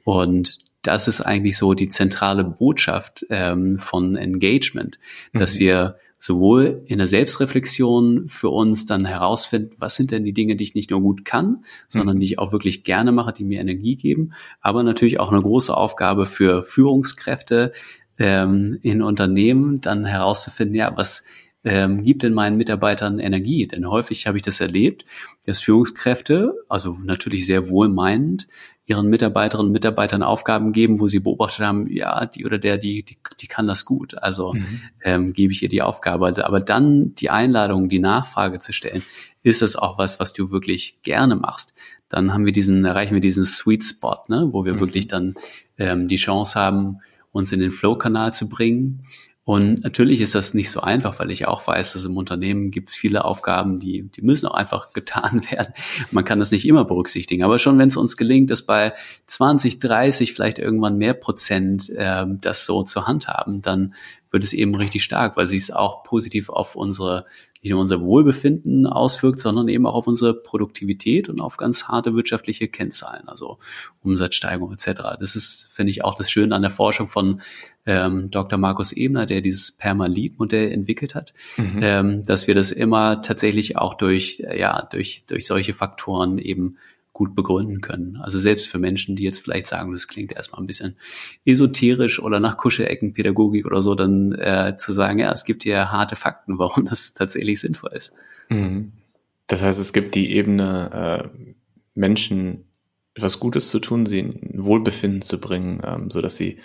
[0.03, 4.99] Und das ist eigentlich so die zentrale Botschaft ähm, von Engagement,
[5.33, 5.59] dass mhm.
[5.59, 10.63] wir sowohl in der Selbstreflexion für uns dann herausfinden, was sind denn die Dinge, die
[10.63, 12.19] ich nicht nur gut kann, sondern mhm.
[12.21, 15.75] die ich auch wirklich gerne mache, die mir Energie geben, aber natürlich auch eine große
[15.75, 17.71] Aufgabe für Führungskräfte
[18.17, 21.25] ähm, in Unternehmen, dann herauszufinden, ja, was
[21.63, 23.67] ähm, gibt denn meinen Mitarbeitern Energie?
[23.67, 25.05] Denn häufig habe ich das erlebt,
[25.45, 28.47] dass Führungskräfte, also natürlich sehr wohlmeinend,
[28.87, 33.03] ihren Mitarbeiterinnen und Mitarbeitern Aufgaben geben, wo sie beobachtet haben, ja, die oder der, die,
[33.03, 34.17] die, die kann das gut.
[34.17, 34.81] Also mhm.
[35.03, 36.43] ähm, gebe ich ihr die Aufgabe.
[36.45, 39.03] Aber dann die Einladung, die Nachfrage zu stellen,
[39.43, 41.73] ist das auch was, was du wirklich gerne machst?
[42.07, 44.79] Dann haben wir diesen, erreichen wir diesen Sweet Spot, ne, wo wir mhm.
[44.79, 45.35] wirklich dann
[45.77, 46.99] ähm, die Chance haben,
[47.33, 49.03] uns in den Flow-Kanal zu bringen
[49.47, 52.89] und natürlich ist das nicht so einfach, weil ich auch weiß, dass im Unternehmen gibt
[52.89, 55.73] es viele Aufgaben, die, die müssen auch einfach getan werden.
[56.11, 57.43] Man kann das nicht immer berücksichtigen.
[57.43, 58.91] Aber schon wenn es uns gelingt, dass bei
[59.27, 63.93] 20, 30, vielleicht irgendwann mehr Prozent äh, das so zu handhaben, dann
[64.31, 67.23] wird es eben richtig stark, weil sie es auch positiv auf unsere
[67.61, 72.13] nicht nur unser Wohlbefinden auswirkt, sondern eben auch auf unsere Produktivität und auf ganz harte
[72.13, 73.57] wirtschaftliche Kennzahlen, also
[74.03, 75.01] Umsatzsteigerung etc.
[75.19, 77.41] Das ist, finde ich, auch das Schöne an der Forschung von
[77.85, 78.59] ähm, Dr.
[78.59, 81.79] Markus Ebner, der dieses Permalit-Modell entwickelt hat, mhm.
[81.81, 86.77] ähm, dass wir das immer tatsächlich auch durch, ja, durch, durch solche Faktoren eben
[87.17, 88.17] gut begründen können.
[88.17, 90.97] Also selbst für Menschen, die jetzt vielleicht sagen, das klingt erstmal ein bisschen
[91.45, 96.15] esoterisch oder nach Kuscheleckenpädagogik oder so, dann äh, zu sagen, ja, es gibt hier harte
[96.15, 98.13] Fakten, warum das tatsächlich sinnvoll ist.
[98.49, 98.91] Mhm.
[99.47, 101.53] Das heißt, es gibt die Ebene, äh,
[101.95, 102.65] Menschen
[103.15, 106.59] etwas Gutes zu tun, sie in Wohlbefinden zu bringen, ähm, so sie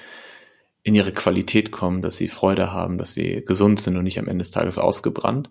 [0.83, 4.29] in ihre Qualität kommen, dass sie Freude haben, dass sie gesund sind und nicht am
[4.29, 5.51] Ende des Tages ausgebrannt.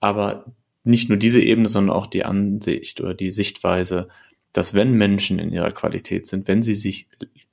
[0.00, 0.46] Aber
[0.84, 4.08] nicht nur diese Ebene, sondern auch die Ansicht oder die Sichtweise,
[4.52, 7.08] dass wenn Menschen in ihrer Qualität sind, wenn sie sich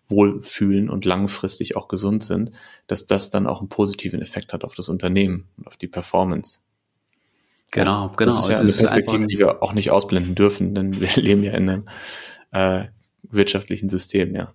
[0.08, 2.52] wohlfühlen und langfristig auch gesund sind,
[2.88, 6.60] dass das dann auch einen positiven Effekt hat auf das Unternehmen und auf die Performance.
[7.72, 8.30] Genau, genau.
[8.30, 11.54] Das ist ja eine Perspektive, die wir auch nicht ausblenden dürfen, denn wir leben ja
[11.54, 11.86] in einem
[12.52, 12.86] äh,
[13.24, 14.54] wirtschaftlichen System, ja.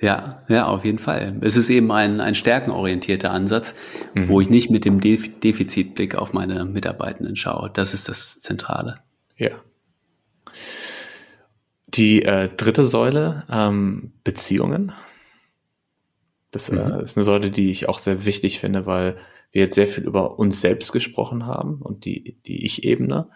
[0.00, 1.36] Ja, ja, auf jeden Fall.
[1.40, 3.74] Es ist eben ein, ein stärkenorientierter Ansatz,
[4.14, 4.28] mhm.
[4.28, 7.70] wo ich nicht mit dem Def Defizitblick auf meine Mitarbeitenden schaue.
[7.72, 9.00] Das ist das Zentrale.
[9.36, 9.50] Ja.
[11.88, 14.92] Die äh, dritte Säule, ähm, Beziehungen.
[16.52, 16.92] Das äh, mhm.
[16.92, 19.16] äh, ist eine Säule, die ich auch sehr wichtig finde, weil
[19.50, 23.30] wir jetzt sehr viel über uns selbst gesprochen haben und die, die Ich-Ebene.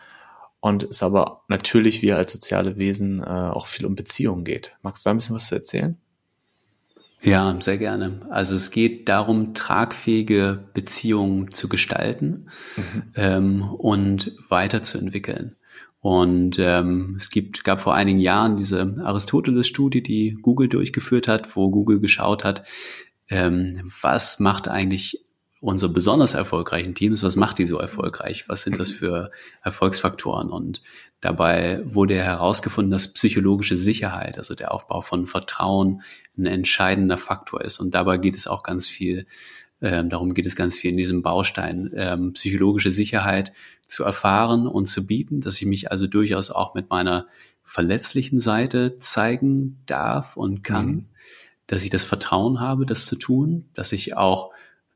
[0.60, 4.76] Und es aber natürlich wir als soziale Wesen äh, auch viel um Beziehungen geht.
[4.82, 5.98] Magst du da ein bisschen was zu erzählen?
[7.22, 8.20] Ja, sehr gerne.
[8.30, 13.02] Also es geht darum, tragfähige Beziehungen zu gestalten mhm.
[13.14, 15.56] ähm, und weiterzuentwickeln.
[16.00, 21.70] Und ähm, es gibt, gab vor einigen Jahren diese Aristoteles-Studie, die Google durchgeführt hat, wo
[21.70, 22.64] Google geschaut hat,
[23.28, 25.24] ähm, was macht eigentlich
[25.62, 28.48] unsere besonders erfolgreichen Teams, was macht die so erfolgreich?
[28.48, 29.30] Was sind das für
[29.62, 30.50] Erfolgsfaktoren?
[30.50, 30.82] Und
[31.20, 36.02] dabei wurde herausgefunden, dass psychologische Sicherheit, also der Aufbau von Vertrauen,
[36.36, 37.78] ein entscheidender Faktor ist.
[37.78, 39.24] Und dabei geht es auch ganz viel,
[39.80, 43.52] ähm, darum geht es ganz viel in diesem Baustein, ähm, psychologische Sicherheit
[43.86, 47.28] zu erfahren und zu bieten, dass ich mich also durchaus auch mit meiner
[47.62, 51.06] verletzlichen Seite zeigen darf und kann, mhm.
[51.68, 54.50] dass ich das Vertrauen habe, das zu tun, dass ich auch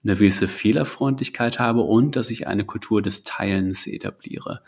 [0.06, 4.62] eine gewisse Fehlerfreundlichkeit habe und dass ich eine Kultur des Teilens etabliere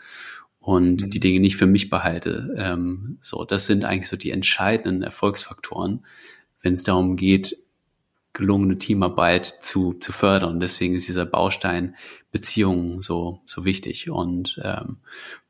[0.59, 1.09] und mhm.
[1.09, 2.53] die Dinge nicht für mich behalte.
[2.57, 6.05] Ähm, so, das sind eigentlich so die entscheidenden Erfolgsfaktoren,
[6.61, 7.57] wenn es darum geht,
[8.33, 10.59] gelungene Teamarbeit zu, zu fördern.
[10.59, 11.95] Deswegen ist dieser Baustein
[12.31, 14.09] Beziehungen so, so wichtig.
[14.09, 14.97] Und ähm,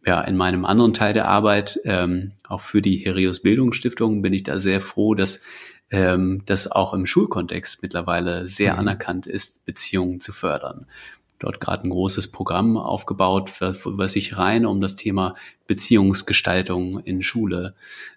[0.05, 4.43] ja, in meinem anderen Teil der Arbeit, ähm, auch für die Herios Bildungsstiftung, bin ich
[4.43, 5.41] da sehr froh, dass
[5.91, 8.79] ähm, das auch im Schulkontext mittlerweile sehr mhm.
[8.79, 10.85] anerkannt ist, Beziehungen zu fördern
[11.39, 15.35] dort gerade ein großes Programm aufgebaut, was sich rein um das Thema
[15.67, 17.75] Beziehungsgestaltung in Schule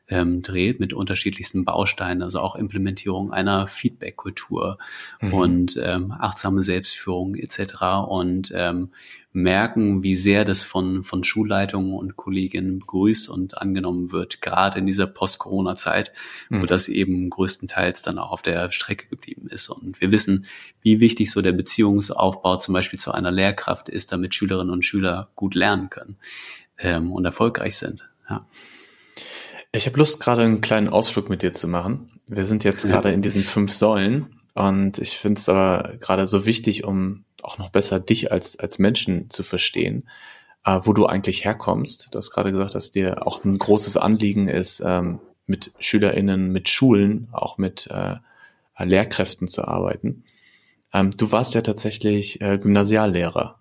[0.09, 4.79] ähm, dreht, mit unterschiedlichsten Bausteinen, also auch Implementierung einer Feedback-Kultur
[5.21, 5.35] mhm.
[5.35, 7.83] und ähm, achtsame Selbstführung etc.
[8.09, 8.91] Und ähm,
[9.33, 14.87] merken, wie sehr das von, von Schulleitungen und Kolleginnen begrüßt und angenommen wird, gerade in
[14.87, 16.13] dieser Post-Corona-Zeit,
[16.51, 16.63] mhm.
[16.63, 19.71] wo das eben größtenteils dann auch auf der Strecke geblieben ist.
[19.71, 20.47] Und wir wissen,
[20.83, 25.31] wie wichtig so der Beziehungsaufbau zum Beispiel zu einer Lehrkraft ist, damit Schülerinnen und Schüler
[25.35, 26.17] gut lernen können
[26.79, 28.11] ähm, und erfolgreich sind.
[28.29, 28.47] Ja.
[29.75, 32.11] Ich habe Lust, gerade einen kleinen Ausflug mit dir zu machen.
[32.27, 36.45] Wir sind jetzt gerade in diesen fünf Säulen und ich finde es aber gerade so
[36.45, 40.09] wichtig, um auch noch besser dich als, als Menschen zu verstehen,
[40.67, 42.09] äh, wo du eigentlich herkommst.
[42.11, 46.69] Du hast gerade gesagt, dass dir auch ein großes Anliegen ist, ähm, mit SchülerInnen, mit
[46.69, 48.17] Schulen, auch mit äh,
[48.79, 50.25] Lehrkräften zu arbeiten.
[50.93, 53.61] Ähm, du warst ja tatsächlich äh, Gymnasiallehrer.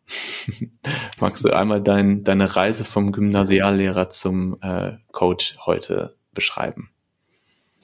[1.19, 6.89] Magst du einmal dein, deine Reise vom Gymnasiallehrer zum äh, Coach heute beschreiben?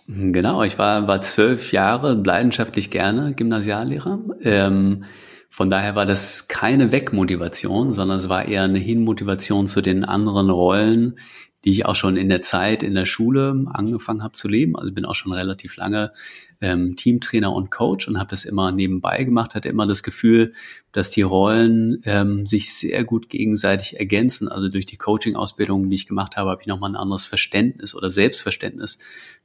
[0.08, 4.20] Genau, ich war, war zwölf Jahre leidenschaftlich gerne Gymnasiallehrer.
[4.42, 5.04] Ähm,
[5.50, 10.50] von daher war das keine Wegmotivation, sondern es war eher eine Hinmotivation zu den anderen
[10.50, 11.20] Rollen,
[11.66, 14.78] die ich auch schon in der Zeit in der Schule angefangen habe zu leben.
[14.78, 16.12] Also bin auch schon relativ lange
[16.62, 20.54] ähm, Teamtrainer und Coach und habe das immer nebenbei gemacht, hatte immer das Gefühl,
[20.94, 24.48] dass die Rollen ähm, sich sehr gut gegenseitig ergänzen.
[24.48, 28.10] Also durch die Coaching-Ausbildung, die ich gemacht habe, habe ich nochmal ein anderes Verständnis oder
[28.10, 29.00] Selbstverständnis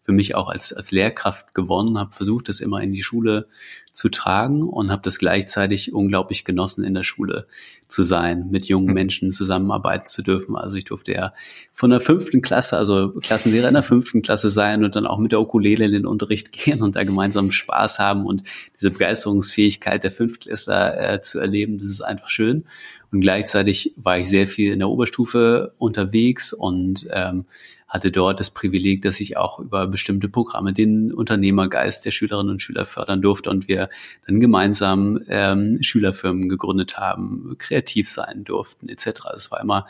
[0.05, 3.47] für mich auch als, als Lehrkraft gewonnen, habe versucht, das immer in die Schule
[3.93, 7.47] zu tragen und habe das gleichzeitig unglaublich genossen, in der Schule
[7.89, 8.95] zu sein, mit jungen hm.
[8.95, 10.57] Menschen zusammenarbeiten zu dürfen.
[10.57, 11.35] Also ich durfte ja
[11.73, 15.31] von der fünften Klasse, also Klassenlehrer in der fünften Klasse sein und dann auch mit
[15.31, 18.43] der Ukulele in den Unterricht gehen und da gemeinsam Spaß haben und
[18.77, 22.64] diese Begeisterungsfähigkeit der Fünftklässler äh, zu erleben, das ist einfach schön.
[23.11, 27.47] Und gleichzeitig war ich sehr viel in der Oberstufe unterwegs und ähm,
[27.88, 32.62] hatte dort das Privileg, dass ich auch über bestimmte Programme den Unternehmergeist der Schülerinnen und
[32.62, 33.90] Schüler fördern durfte und wir
[34.27, 39.09] dann gemeinsam ähm, Schülerfirmen gegründet haben, kreativ sein durften etc.
[39.35, 39.87] Es war immer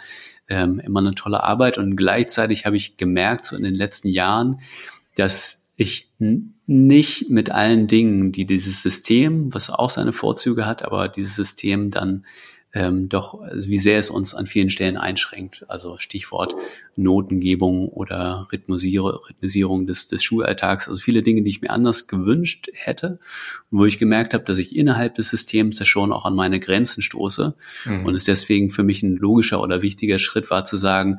[0.49, 4.61] ähm, immer eine tolle Arbeit und gleichzeitig habe ich gemerkt so in den letzten Jahren,
[5.15, 6.13] dass ich
[6.67, 11.91] nicht mit allen Dingen, die dieses System, was auch seine Vorzüge hat, aber dieses System
[11.91, 12.25] dann
[12.75, 15.67] ähm, doch, also wie sehr es uns an vielen Stellen einschränkt.
[15.69, 16.55] Also Stichwort
[16.97, 20.89] Notengebung oder Rhythmusierung, Rhythmusierung des, des Schulalltags.
[20.89, 23.19] Also viele Dinge, die ich mir anders gewünscht hätte
[23.71, 26.61] und wo ich gemerkt habe, dass ich innerhalb des Systems ja schon auch an meine
[26.61, 28.07] Grenzen stoße mhm.
[28.07, 31.19] und es deswegen für mich ein logischer oder wichtiger Schritt war zu sagen,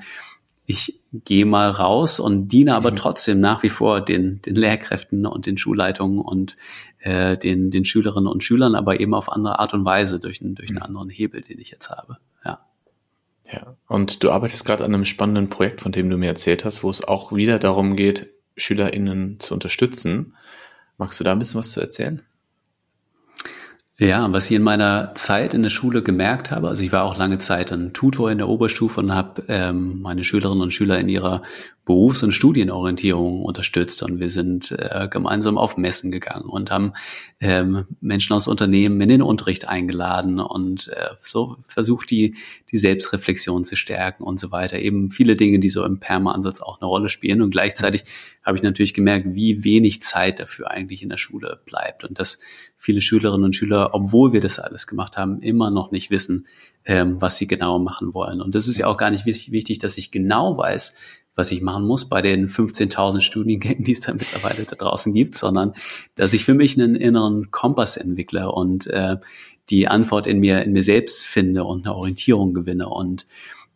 [0.65, 2.95] ich gehe mal raus und diene aber mhm.
[2.95, 6.56] trotzdem nach wie vor den, den Lehrkräften und den Schulleitungen und
[6.99, 10.56] äh, den, den Schülerinnen und Schülern, aber eben auf andere Art und Weise durch, einen
[10.56, 10.84] durch einen mhm.
[10.84, 12.17] anderen Hebel, den ich jetzt habe.
[12.45, 12.65] Ja.
[13.52, 16.82] Ja, und du arbeitest gerade an einem spannenden Projekt, von dem du mir erzählt hast,
[16.82, 20.34] wo es auch wieder darum geht, SchülerInnen zu unterstützen.
[20.97, 22.21] Magst du da ein bisschen was zu erzählen?
[23.99, 27.15] Ja, was ich in meiner Zeit in der Schule gemerkt habe, also ich war auch
[27.15, 31.10] lange Zeit ein Tutor in der Oberstufe und habe ähm, meine Schülerinnen und Schüler in
[31.10, 31.43] ihrer
[31.86, 36.93] Berufs- und Studienorientierung unterstützt und wir sind äh, gemeinsam auf Messen gegangen und haben
[37.41, 42.36] ähm, Menschen aus Unternehmen in den Unterricht eingeladen und äh, so versucht, die,
[42.72, 44.80] die Selbstreflexion zu stärken und so weiter.
[44.80, 48.06] Eben viele Dinge, die so im Perma-Ansatz auch eine Rolle spielen und gleichzeitig
[48.43, 52.39] habe ich natürlich gemerkt, wie wenig Zeit dafür eigentlich in der Schule bleibt und dass
[52.78, 56.48] viele Schülerinnen und Schüler, obwohl wir das alles gemacht haben, immer noch nicht wissen,
[56.86, 58.41] ähm, was sie genau machen wollen.
[58.41, 60.96] Und das ist ja auch gar nicht wichtig, dass ich genau weiß,
[61.36, 65.36] was ich machen muss bei den 15.000 Studiengängen, die es da mittlerweile da draußen gibt,
[65.36, 65.74] sondern
[66.15, 69.17] dass ich für mich einen inneren Kompass entwickle und äh,
[69.69, 72.89] die Antwort in mir, in mir selbst finde und eine Orientierung gewinne.
[72.89, 73.26] Und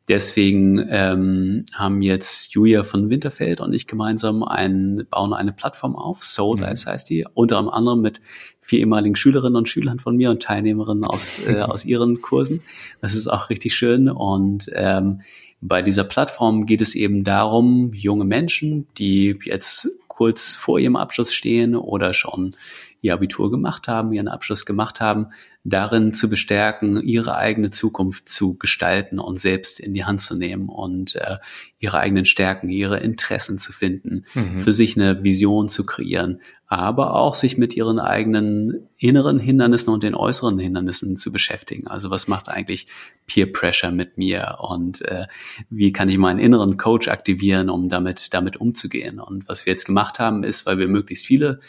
[0.08, 6.24] deswegen ähm, haben jetzt Julia von Winterfeld und ich gemeinsam ein, bauen eine Plattform auf,
[6.24, 6.65] Soul, mhm.
[6.65, 8.22] heißt die, unter anderem mit
[8.62, 12.62] vier ehemaligen Schülerinnen und Schülern von mir und Teilnehmerinnen aus, äh, aus ihren Kursen.
[13.02, 14.10] Das ist auch richtig schön.
[14.10, 15.22] Und ähm,
[15.62, 21.34] bei dieser Plattform geht es eben darum, junge Menschen, die jetzt kurz vor ihrem Abschluss
[21.34, 22.56] stehen oder schon
[23.01, 25.27] ihr Abitur gemacht haben, ihren Abschluss gemacht haben,
[25.63, 30.69] darin zu bestärken, ihre eigene Zukunft zu gestalten und selbst in die Hand zu nehmen
[30.69, 31.38] und äh,
[31.77, 34.60] ihre eigenen Stärken, ihre Interessen zu finden, mhm.
[34.60, 40.03] für sich eine Vision zu kreieren, aber auch sich mit ihren eigenen inneren Hindernissen und
[40.03, 41.88] den äußeren Hindernissen zu beschäftigen.
[41.88, 42.88] Also was macht eigentlich
[43.25, 45.27] Peer Pressure mit mir und äh,
[45.69, 49.19] wie kann ich meinen inneren Coach aktivieren, um damit damit umzugehen?
[49.19, 51.60] Und was wir jetzt gemacht haben, ist, weil wir möglichst viele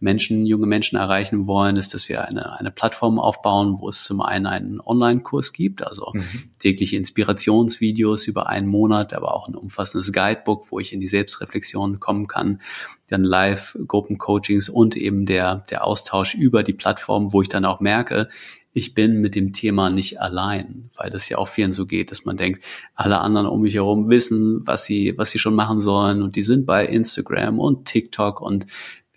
[0.00, 4.20] Menschen, junge Menschen erreichen wollen, ist, dass wir eine, eine Plattform aufbauen, wo es zum
[4.20, 6.50] einen einen Online-Kurs gibt, also mhm.
[6.58, 11.98] tägliche Inspirationsvideos über einen Monat, aber auch ein umfassendes Guidebook, wo ich in die Selbstreflexion
[11.98, 12.60] kommen kann,
[13.08, 18.28] dann Live-Gruppen-Coachings und eben der, der Austausch über die Plattform, wo ich dann auch merke,
[18.72, 22.24] ich bin mit dem Thema nicht allein, weil das ja auch vielen so geht, dass
[22.24, 26.22] man denkt, alle anderen um mich herum wissen, was sie, was sie schon machen sollen
[26.22, 28.66] und die sind bei Instagram und TikTok und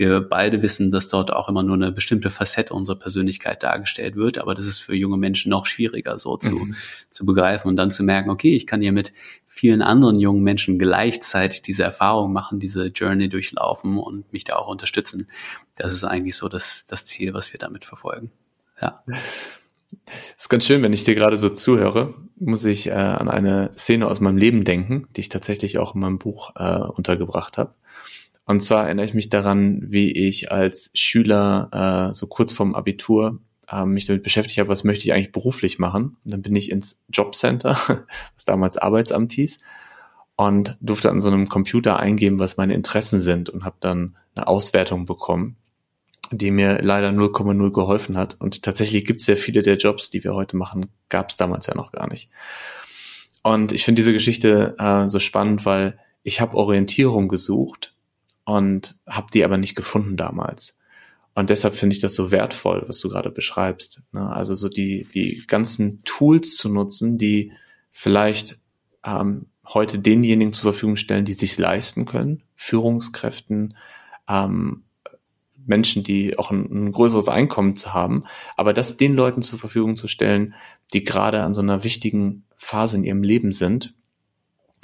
[0.09, 4.39] wir beide wissen, dass dort auch immer nur eine bestimmte Facette unserer Persönlichkeit dargestellt wird,
[4.39, 6.75] aber das ist für junge Menschen noch schwieriger so zu, mhm.
[7.09, 9.13] zu begreifen und dann zu merken, okay, ich kann hier mit
[9.47, 14.67] vielen anderen jungen Menschen gleichzeitig diese Erfahrung machen, diese Journey durchlaufen und mich da auch
[14.67, 15.27] unterstützen.
[15.75, 18.31] Das ist eigentlich so das, das Ziel, was wir damit verfolgen.
[18.81, 19.03] Ja.
[20.35, 23.71] Es ist ganz schön, wenn ich dir gerade so zuhöre, muss ich äh, an eine
[23.77, 27.75] Szene aus meinem Leben denken, die ich tatsächlich auch in meinem Buch äh, untergebracht habe.
[28.51, 33.39] Und zwar erinnere ich mich daran, wie ich als Schüler äh, so kurz vorm Abitur
[33.71, 36.17] äh, mich damit beschäftigt habe, was möchte ich eigentlich beruflich machen.
[36.25, 37.77] Und dann bin ich ins Jobcenter,
[38.35, 39.63] was damals Arbeitsamt hieß,
[40.35, 44.47] und durfte an so einem Computer eingeben, was meine Interessen sind und habe dann eine
[44.47, 45.55] Auswertung bekommen
[46.33, 48.37] die mir leider 0,0 geholfen hat.
[48.39, 51.67] Und tatsächlich gibt es sehr viele der Jobs, die wir heute machen, gab es damals
[51.67, 52.29] ja noch gar nicht.
[53.43, 57.95] Und ich finde diese Geschichte äh, so spannend, weil ich habe Orientierung gesucht
[58.45, 60.77] und habe die aber nicht gefunden damals.
[61.33, 64.01] Und deshalb finde ich das so wertvoll, was du gerade beschreibst.
[64.11, 64.29] Ne?
[64.29, 67.53] Also so die, die ganzen Tools zu nutzen, die
[67.91, 68.59] vielleicht
[69.05, 73.77] ähm, heute denjenigen zur Verfügung stellen, die sich leisten können, Führungskräften,
[74.27, 74.83] ähm,
[75.65, 78.25] Menschen, die auch ein, ein größeres Einkommen haben,
[78.57, 80.53] aber das den Leuten zur Verfügung zu stellen,
[80.93, 83.93] die gerade an so einer wichtigen Phase in ihrem Leben sind,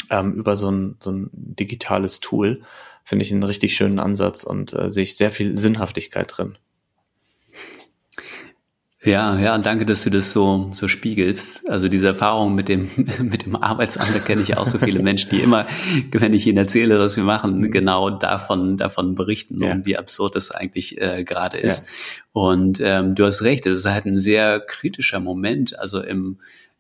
[0.09, 2.61] ähm, über so ein, so ein digitales Tool,
[3.07, 6.57] finde ich einen richtig schönen Ansatz und äh, sehe ich sehr viel Sinnhaftigkeit drin.
[9.01, 11.69] Ja, ja, danke, dass du das so, so spiegelst.
[11.69, 12.89] Also diese Erfahrung mit dem,
[13.21, 15.65] mit dem Arbeitsamt, da kenne ich auch so viele Menschen, die immer,
[16.11, 19.71] wenn ich ihnen erzähle, was wir machen, genau davon, davon berichten ja.
[19.71, 21.85] und wie absurd das eigentlich äh, gerade ist.
[21.85, 21.91] Ja.
[22.33, 26.39] Und ähm, du hast recht, es ist halt ein sehr kritischer Moment, also im,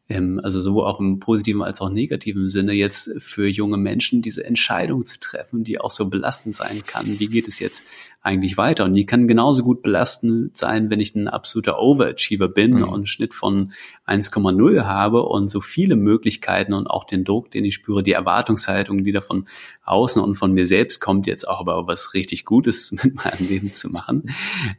[0.09, 4.45] ähm, also sowohl auch im positiven als auch negativen Sinne jetzt für junge Menschen diese
[4.45, 7.19] Entscheidung zu treffen, die auch so belastend sein kann.
[7.19, 7.83] Wie geht es jetzt
[8.21, 8.85] eigentlich weiter?
[8.85, 12.83] Und die kann genauso gut belastend sein, wenn ich ein absoluter Overachiever bin mhm.
[12.83, 13.73] und einen Schnitt von
[14.05, 19.03] 1,0 habe und so viele Möglichkeiten und auch den Druck, den ich spüre, die Erwartungshaltung,
[19.03, 19.45] die da von
[19.83, 23.73] außen und von mir selbst kommt, jetzt auch aber was richtig Gutes mit meinem Leben
[23.73, 24.29] zu machen,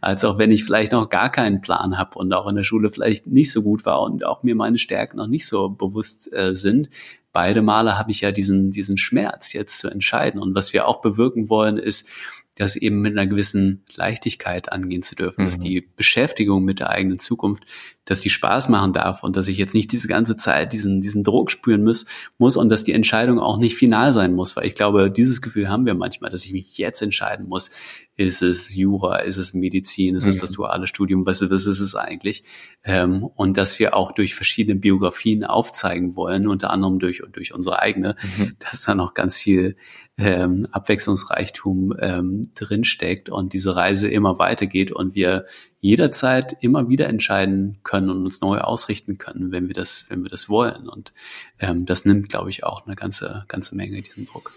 [0.00, 2.90] als auch wenn ich vielleicht noch gar keinen Plan habe und auch in der Schule
[2.90, 6.54] vielleicht nicht so gut war und auch mir meine Stärken noch nicht so bewusst äh,
[6.54, 6.88] sind,
[7.32, 10.40] beide Male habe ich ja diesen, diesen Schmerz jetzt zu entscheiden.
[10.40, 12.08] Und was wir auch bewirken wollen, ist,
[12.56, 15.46] das eben mit einer gewissen Leichtigkeit angehen zu dürfen, mhm.
[15.46, 17.64] dass die Beschäftigung mit der eigenen Zukunft,
[18.08, 21.24] dass die Spaß machen darf und dass ich jetzt nicht diese ganze Zeit diesen, diesen
[21.24, 22.06] Druck spüren muss,
[22.38, 25.68] muss und dass die Entscheidung auch nicht final sein muss, weil ich glaube, dieses Gefühl
[25.68, 27.70] haben wir manchmal, dass ich mich jetzt entscheiden muss,
[28.16, 30.30] ist es Jura, ist es Medizin, ist mhm.
[30.30, 32.44] es das duale Studium, was, was ist es eigentlich?
[32.82, 37.80] Ähm, und dass wir auch durch verschiedene Biografien aufzeigen wollen, unter anderem durch, durch unsere
[37.80, 38.56] eigene, mhm.
[38.58, 39.76] dass da noch ganz viel
[40.16, 45.44] ähm, Abwechslungsreichtum ähm, drinsteckt und diese Reise immer weitergeht und wir
[45.80, 50.30] jederzeit immer wieder entscheiden können und uns neu ausrichten können, wenn wir das, wenn wir
[50.30, 50.88] das wollen.
[50.88, 51.12] Und
[51.58, 54.52] ähm, das nimmt, glaube ich, auch eine ganze, ganze Menge diesen Druck.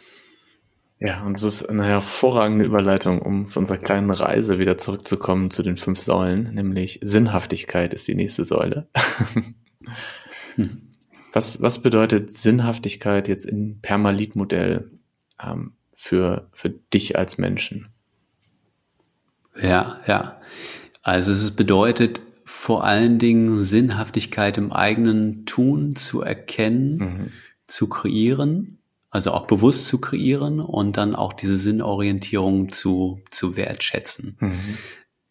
[1.00, 5.64] Ja, und es ist eine hervorragende Überleitung, um für unsere kleine Reise wieder zurückzukommen zu
[5.64, 8.88] den fünf Säulen, nämlich Sinnhaftigkeit ist die nächste Säule.
[10.56, 10.88] hm.
[11.34, 14.92] Was, was bedeutet Sinnhaftigkeit jetzt im Permalit-Modell
[15.42, 17.88] ähm, für, für dich als Menschen?
[19.56, 20.42] Ja, ja.
[21.02, 27.32] Also es bedeutet vor allen Dingen Sinnhaftigkeit im eigenen Tun zu erkennen, mhm.
[27.66, 28.80] zu kreieren,
[29.10, 34.38] also auch bewusst zu kreieren und dann auch diese Sinnorientierung zu, zu wertschätzen.
[34.39, 34.78] Mhm.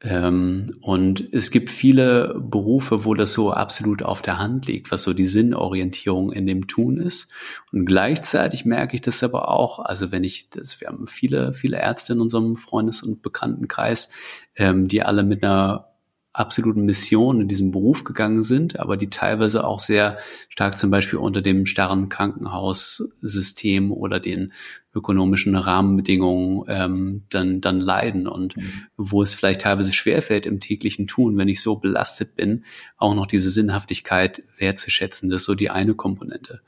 [0.03, 5.03] Ähm, und es gibt viele Berufe, wo das so absolut auf der Hand liegt, was
[5.03, 7.31] so die Sinnorientierung in dem Tun ist.
[7.71, 11.79] Und gleichzeitig merke ich das aber auch, also wenn ich das, wir haben viele, viele
[11.79, 14.11] Ärzte in unserem Freundes- und Bekanntenkreis,
[14.57, 15.91] ähm, die alle mit einer
[16.33, 20.17] absoluten Mission in diesem Beruf gegangen sind, aber die teilweise auch sehr
[20.49, 24.53] stark zum Beispiel unter dem starren Krankenhaussystem oder den
[24.93, 28.87] ökonomischen Rahmenbedingungen ähm, dann, dann leiden und mhm.
[28.97, 32.65] wo es vielleicht teilweise schwerfällt im täglichen Tun, wenn ich so belastet bin,
[32.97, 35.31] auch noch diese Sinnhaftigkeit wertzuschätzen.
[35.31, 36.61] Das ist so die eine Komponente.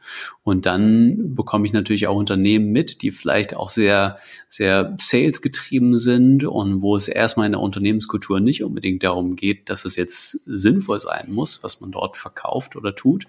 [0.45, 4.19] Und dann bekomme ich natürlich auch Unternehmen mit, die vielleicht auch sehr,
[4.49, 9.85] sehr salesgetrieben sind und wo es erstmal in der Unternehmenskultur nicht unbedingt darum geht, dass
[9.85, 13.27] es jetzt sinnvoll sein muss, was man dort verkauft oder tut.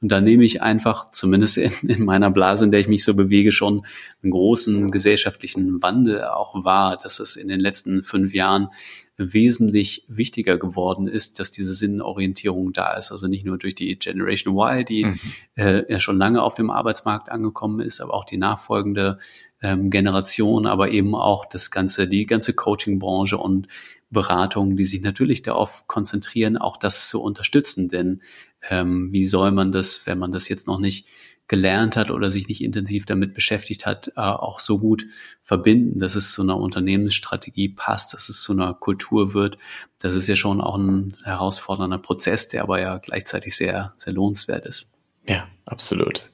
[0.00, 3.14] Und da nehme ich einfach, zumindest in, in meiner Blase, in der ich mich so
[3.14, 3.84] bewege, schon
[4.22, 8.68] einen großen gesellschaftlichen Wandel auch wahr, dass es in den letzten fünf Jahren
[9.16, 13.12] wesentlich wichtiger geworden ist, dass diese Sinnorientierung da ist.
[13.12, 15.18] Also nicht nur durch die Generation Y, die mhm.
[15.54, 19.18] äh, ja schon lange auf dem Arbeitsmarkt angekommen ist, aber auch die nachfolgende
[19.62, 23.68] ähm, Generation, aber eben auch das ganze, die ganze Coaching-Branche und
[24.10, 27.88] Beratung, die sich natürlich darauf konzentrieren, auch das zu unterstützen.
[27.88, 28.20] Denn
[28.68, 31.06] ähm, wie soll man das, wenn man das jetzt noch nicht
[31.48, 35.04] gelernt hat oder sich nicht intensiv damit beschäftigt hat, äh, auch so gut
[35.42, 39.56] verbinden, dass es zu einer Unternehmensstrategie passt, dass es zu einer Kultur wird.
[40.00, 44.66] Das ist ja schon auch ein herausfordernder Prozess, der aber ja gleichzeitig sehr, sehr lohnenswert
[44.66, 44.90] ist.
[45.28, 46.30] Ja, absolut.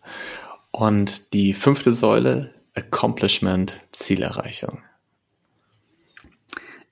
[0.71, 4.83] Und die fünfte Säule, Accomplishment, Zielerreichung.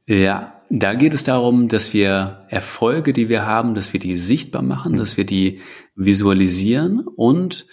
[0.06, 4.62] Ja, da geht es darum, dass wir Erfolge, die wir haben, dass wir die sichtbar
[4.62, 5.60] machen, dass wir die
[5.94, 7.66] visualisieren und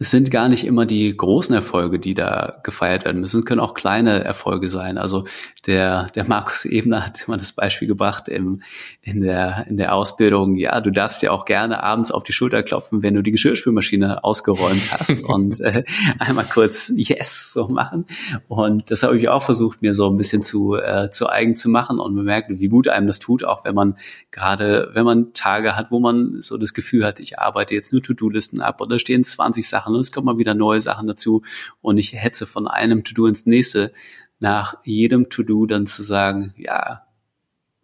[0.00, 3.40] es sind gar nicht immer die großen Erfolge, die da gefeiert werden müssen.
[3.40, 4.96] Es können auch kleine Erfolge sein.
[4.96, 5.24] Also
[5.66, 8.62] der, der Markus Ebner hat immer das Beispiel gebracht im,
[9.02, 10.56] in, der, in der Ausbildung.
[10.56, 14.24] Ja, du darfst dir auch gerne abends auf die Schulter klopfen, wenn du die Geschirrspülmaschine
[14.24, 15.84] ausgeräumt hast und äh,
[16.18, 18.06] einmal kurz Yes so machen.
[18.48, 21.68] Und das habe ich auch versucht, mir so ein bisschen zu, äh, zu eigen zu
[21.68, 23.98] machen und bemerkt, wie gut einem das tut, auch wenn man
[24.30, 28.02] gerade, wenn man Tage hat, wo man so das Gefühl hat, ich arbeite jetzt nur
[28.02, 31.06] To-Do-Listen ab und da stehen 20 Sachen Sachen und es kommen mal wieder neue Sachen
[31.06, 31.42] dazu
[31.80, 33.92] und ich hetze von einem To-Do ins nächste,
[34.38, 37.02] nach jedem To-Do dann zu sagen, ja,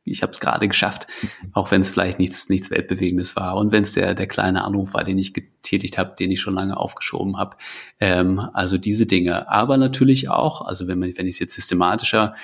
[0.08, 1.08] ich habe es gerade geschafft,
[1.52, 4.94] auch wenn es vielleicht nichts, nichts Weltbewegendes war und wenn es der, der kleine Anruf
[4.94, 7.56] war, den ich getätigt habe, den ich schon lange aufgeschoben habe.
[7.98, 9.50] Ähm, also diese Dinge.
[9.50, 12.34] Aber natürlich auch, also wenn, man, wenn ich es jetzt systematischer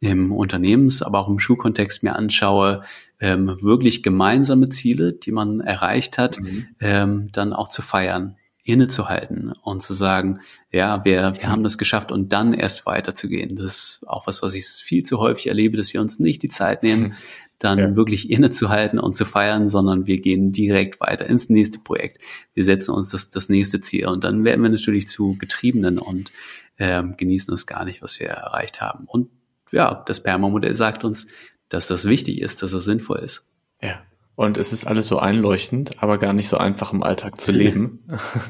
[0.00, 2.80] im Unternehmens-, aber auch im Schulkontext mir anschaue,
[3.20, 6.68] ähm, wirklich gemeinsame Ziele, die man erreicht hat, mhm.
[6.80, 10.40] ähm, dann auch zu feiern innezuhalten und zu sagen,
[10.70, 13.56] ja, wir, wir haben das geschafft und dann erst weiterzugehen.
[13.56, 16.48] Das ist auch was, was ich viel zu häufig erlebe, dass wir uns nicht die
[16.48, 17.14] Zeit nehmen,
[17.58, 17.96] dann ja.
[17.96, 22.18] wirklich innezuhalten und zu feiern, sondern wir gehen direkt weiter ins nächste Projekt.
[22.54, 26.32] Wir setzen uns das, das nächste Ziel und dann werden wir natürlich zu Getriebenen und
[26.78, 29.04] ähm, genießen es gar nicht, was wir erreicht haben.
[29.06, 29.28] Und
[29.72, 31.28] ja, das Perma-Modell sagt uns,
[31.68, 33.46] dass das wichtig ist, dass es sinnvoll ist.
[33.82, 34.02] Ja.
[34.40, 37.98] Und es ist alles so einleuchtend, aber gar nicht so einfach im Alltag zu leben.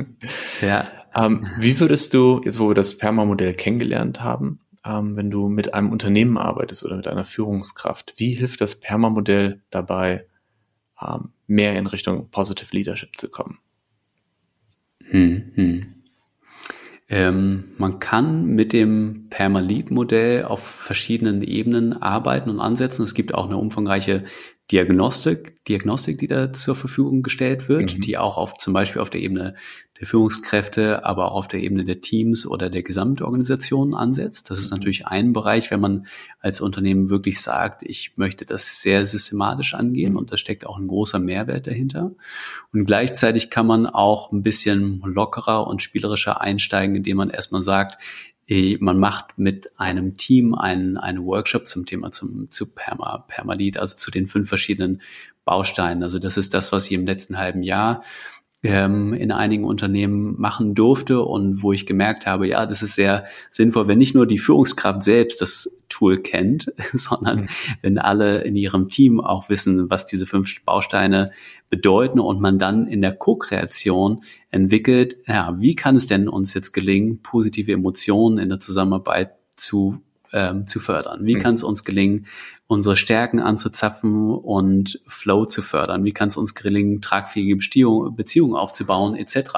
[0.62, 0.86] ja.
[1.16, 5.74] ähm, wie würdest du, jetzt wo wir das Perma-Modell kennengelernt haben, ähm, wenn du mit
[5.74, 10.28] einem Unternehmen arbeitest oder mit einer Führungskraft, wie hilft das Perma-Modell dabei,
[11.04, 13.58] ähm, mehr in Richtung Positive Leadership zu kommen?
[15.08, 15.86] Hm, hm.
[17.08, 23.02] Ähm, man kann mit dem Perma-Lead-Modell auf verschiedenen Ebenen arbeiten und ansetzen.
[23.02, 24.22] Es gibt auch eine umfangreiche
[24.70, 28.00] Diagnostik, Diagnostik, die da zur Verfügung gestellt wird, mhm.
[28.02, 29.54] die auch auf zum Beispiel auf der Ebene
[29.98, 34.50] der Führungskräfte, aber auch auf der Ebene der Teams oder der Gesamtorganisation ansetzt.
[34.50, 34.78] Das ist mhm.
[34.78, 36.06] natürlich ein Bereich, wenn man
[36.40, 40.88] als Unternehmen wirklich sagt, ich möchte das sehr systematisch angehen und da steckt auch ein
[40.88, 42.12] großer Mehrwert dahinter.
[42.72, 48.02] Und gleichzeitig kann man auch ein bisschen lockerer und spielerischer einsteigen, indem man erstmal sagt,
[48.80, 53.96] man macht mit einem Team einen, einen Workshop zum Thema zum, zu Perma, Permalit, also
[53.96, 55.02] zu den fünf verschiedenen
[55.44, 56.02] Bausteinen.
[56.02, 58.02] Also das ist das, was ich im letzten halben Jahr
[58.62, 63.24] ähm, in einigen Unternehmen machen durfte und wo ich gemerkt habe, ja, das ist sehr
[63.50, 67.48] sinnvoll, wenn nicht nur die Führungskraft selbst das Tool kennt, sondern mhm.
[67.80, 71.32] wenn alle in ihrem Team auch wissen, was diese fünf Bausteine
[71.70, 76.72] bedeuten und man dann in der Co-Kreation entwickelt, ja, wie kann es denn uns jetzt
[76.72, 80.00] gelingen, positive Emotionen in der Zusammenarbeit zu
[80.32, 81.24] ähm, zu fördern?
[81.24, 81.40] Wie mhm.
[81.40, 82.26] kann es uns gelingen,
[82.66, 86.04] unsere Stärken anzuzapfen und Flow zu fördern?
[86.04, 89.50] Wie kann es uns gelingen, tragfähige Beziehungen, Beziehungen aufzubauen, etc.?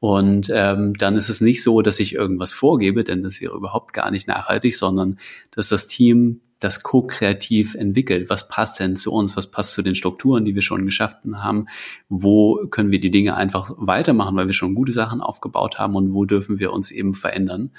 [0.00, 3.92] Und ähm, dann ist es nicht so, dass ich irgendwas vorgebe, denn das wäre überhaupt
[3.92, 5.18] gar nicht nachhaltig, sondern
[5.50, 8.30] dass das Team das ko-kreativ entwickelt.
[8.30, 9.36] Was passt denn zu uns?
[9.36, 11.66] Was passt zu den Strukturen, die wir schon geschaffen haben?
[12.08, 16.12] Wo können wir die Dinge einfach weitermachen, weil wir schon gute Sachen aufgebaut haben und
[16.12, 17.70] wo dürfen wir uns eben verändern?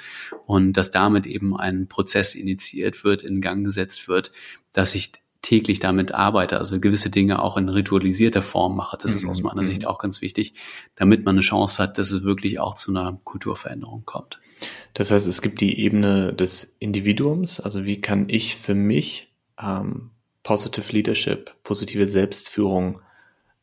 [0.45, 4.31] Und dass damit eben ein Prozess initiiert wird, in Gang gesetzt wird,
[4.71, 5.11] dass ich
[5.41, 8.97] täglich damit arbeite, also gewisse Dinge auch in ritualisierter Form mache.
[9.01, 9.87] Das ist aus mhm, meiner Sicht mhm.
[9.87, 10.53] auch ganz wichtig,
[10.95, 14.39] damit man eine Chance hat, dass es wirklich auch zu einer Kulturveränderung kommt.
[14.93, 20.11] Das heißt, es gibt die Ebene des Individuums, also wie kann ich für mich ähm,
[20.43, 23.01] Positive Leadership, positive Selbstführung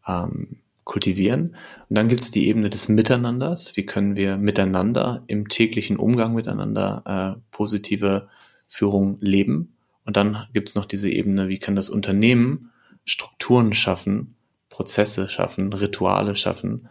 [0.07, 1.57] ähm, kultivieren.
[1.89, 3.77] Und dann gibt es die Ebene des Miteinanders.
[3.77, 7.03] Wie können wir miteinander im täglichen Umgang miteinander
[7.37, 8.29] äh, positive
[8.69, 9.77] Führung leben?
[10.05, 12.71] Und dann gibt es noch diese Ebene, wie kann das Unternehmen
[13.05, 14.37] Strukturen schaffen,
[14.69, 16.89] Prozesse schaffen, Rituale schaffen,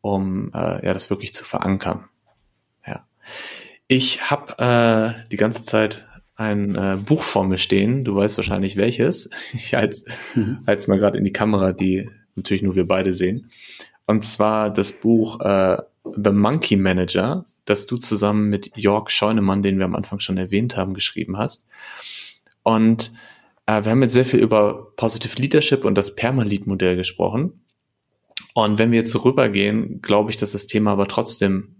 [0.00, 2.08] um äh, ja das wirklich zu verankern.
[3.88, 8.04] Ich habe äh, die ganze Zeit ein äh, Buch vor mir stehen.
[8.04, 9.30] Du weißt wahrscheinlich welches.
[9.54, 9.96] Ich halte
[10.34, 10.60] mhm.
[10.66, 13.50] es mal gerade in die Kamera, die natürlich nur wir beide sehen.
[14.06, 19.78] Und zwar das Buch äh, The Monkey Manager, das du zusammen mit Jörg Scheunemann, den
[19.78, 21.66] wir am Anfang schon erwähnt haben, geschrieben hast.
[22.62, 23.12] Und
[23.66, 27.64] äh, wir haben jetzt sehr viel über Positive Leadership und das Permalit-Modell gesprochen.
[28.54, 31.75] Und wenn wir jetzt rübergehen, glaube ich, dass das Thema aber trotzdem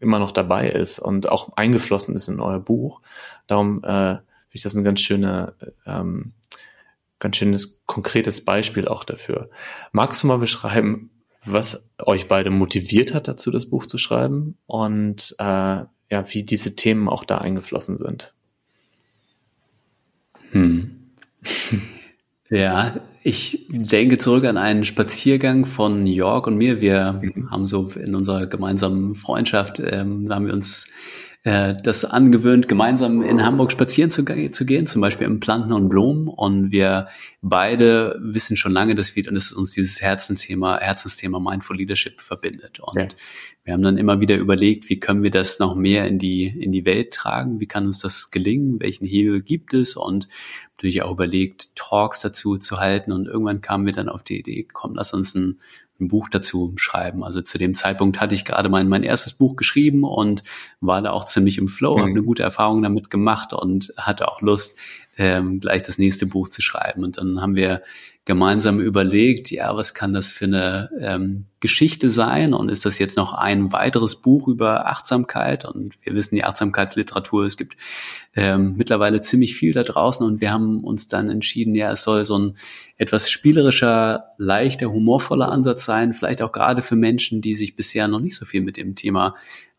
[0.00, 3.00] immer noch dabei ist und auch eingeflossen ist in euer Buch.
[3.46, 5.54] Darum äh, finde ich das ein ganz schöner,
[5.86, 6.32] ähm,
[7.18, 9.50] ganz schönes konkretes Beispiel auch dafür.
[9.92, 11.10] Magst du mal beschreiben,
[11.44, 16.74] was euch beide motiviert hat dazu, das Buch zu schreiben und äh, ja, wie diese
[16.76, 18.34] Themen auch da eingeflossen sind?
[20.50, 21.10] Hm.
[22.50, 26.80] Ja, ich denke zurück an einen Spaziergang von York und mir.
[26.80, 27.50] Wir mhm.
[27.50, 30.88] haben so in unserer gemeinsamen Freundschaft, ähm, da haben wir uns
[31.44, 35.90] äh, das angewöhnt, gemeinsam in Hamburg spazieren zu, zu, gehen, zum Beispiel im Planten und
[35.90, 36.26] Blumen.
[36.26, 37.08] Und wir
[37.42, 42.80] beide wissen schon lange, dass, wir, dass uns dieses Herzensthema, Herzensthema Mindful Leadership verbindet.
[42.80, 43.08] Und ja.
[43.64, 46.72] wir haben dann immer wieder überlegt, wie können wir das noch mehr in die, in
[46.72, 47.60] die Welt tragen?
[47.60, 48.80] Wie kann uns das gelingen?
[48.80, 49.96] Welchen Hebel gibt es?
[49.96, 50.28] Und
[50.78, 53.12] natürlich auch überlegt, Talks dazu zu halten.
[53.12, 55.60] Und irgendwann kamen wir dann auf die Idee, komm, lass uns ein
[56.00, 57.22] ein Buch dazu schreiben.
[57.22, 60.42] Also zu dem Zeitpunkt hatte ich gerade mein, mein erstes Buch geschrieben und
[60.80, 62.00] war da auch ziemlich im Flow, mhm.
[62.00, 64.78] habe eine gute Erfahrung damit gemacht und hatte auch Lust,
[65.16, 67.04] ähm, gleich das nächste Buch zu schreiben.
[67.04, 67.82] Und dann haben wir
[68.26, 73.18] gemeinsam überlegt, ja, was kann das für eine ähm, Geschichte sein und ist das jetzt
[73.18, 75.66] noch ein weiteres Buch über Achtsamkeit?
[75.66, 77.76] Und wir wissen, die Achtsamkeitsliteratur, es gibt
[78.34, 82.24] ähm, mittlerweile ziemlich viel da draußen und wir haben uns dann entschieden, ja, es soll
[82.24, 82.56] so ein
[82.96, 88.20] etwas spielerischer, leichter, humorvoller Ansatz sein, vielleicht auch gerade für Menschen, die sich bisher noch
[88.20, 89.34] nicht so viel mit dem Thema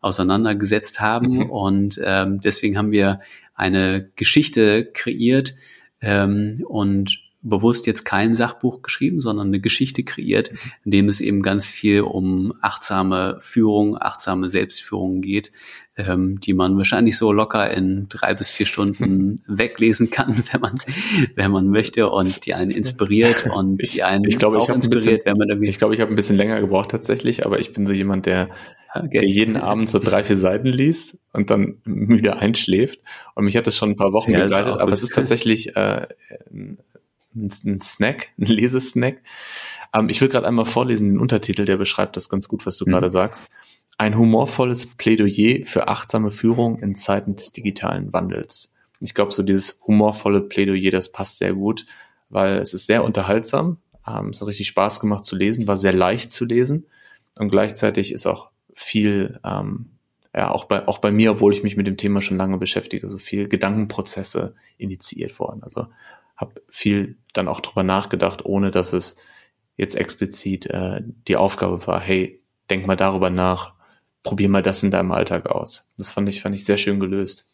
[0.06, 1.38] auseinandergesetzt haben.
[1.38, 1.50] Mhm.
[1.50, 3.20] Und ähm, deswegen haben wir
[3.54, 5.54] eine Geschichte kreiert
[6.00, 10.50] ähm, und bewusst jetzt kein Sachbuch geschrieben, sondern eine Geschichte kreiert,
[10.84, 15.52] in dem es eben ganz viel um achtsame Führung, achtsame Selbstführung geht,
[15.96, 20.74] ähm, die man wahrscheinlich so locker in drei bis vier Stunden weglesen kann, wenn man,
[21.36, 25.04] wenn man möchte und die einen inspiriert und ich, die einen ich glaube, auch inspiriert,
[25.04, 25.68] bisschen, wenn man irgendwie.
[25.68, 28.50] Ich glaube, ich habe ein bisschen länger gebraucht tatsächlich, aber ich bin so jemand, der,
[29.04, 29.20] okay.
[29.20, 33.00] der jeden Abend so drei, vier Seiten liest und dann müde einschläft.
[33.34, 36.06] Und mich hat das schon ein paar Wochen ja, begleitet, aber es ist tatsächlich äh,
[37.34, 39.22] ein Snack, ein Lesesnack.
[39.94, 42.86] Ähm, ich will gerade einmal vorlesen den Untertitel, der beschreibt das ganz gut, was du
[42.86, 42.90] mhm.
[42.90, 43.46] gerade sagst.
[43.98, 48.74] Ein humorvolles Plädoyer für achtsame Führung in Zeiten des digitalen Wandels.
[49.00, 51.86] Ich glaube, so dieses humorvolle Plädoyer, das passt sehr gut,
[52.28, 53.78] weil es ist sehr unterhaltsam.
[54.06, 56.86] Ähm, es hat richtig Spaß gemacht zu lesen, war sehr leicht zu lesen
[57.38, 59.86] und gleichzeitig ist auch viel, ähm,
[60.34, 63.08] ja, auch bei, auch bei mir, obwohl ich mich mit dem Thema schon lange beschäftige,
[63.08, 65.62] so viel Gedankenprozesse initiiert worden.
[65.62, 65.86] Also
[66.36, 69.16] habe viel dann auch drüber nachgedacht, ohne dass es
[69.78, 73.74] jetzt explizit äh, die Aufgabe war, hey, denk mal darüber nach,
[74.22, 75.90] probier mal das in deinem Alltag aus.
[75.96, 77.48] Das fand ich, fand ich sehr schön gelöst.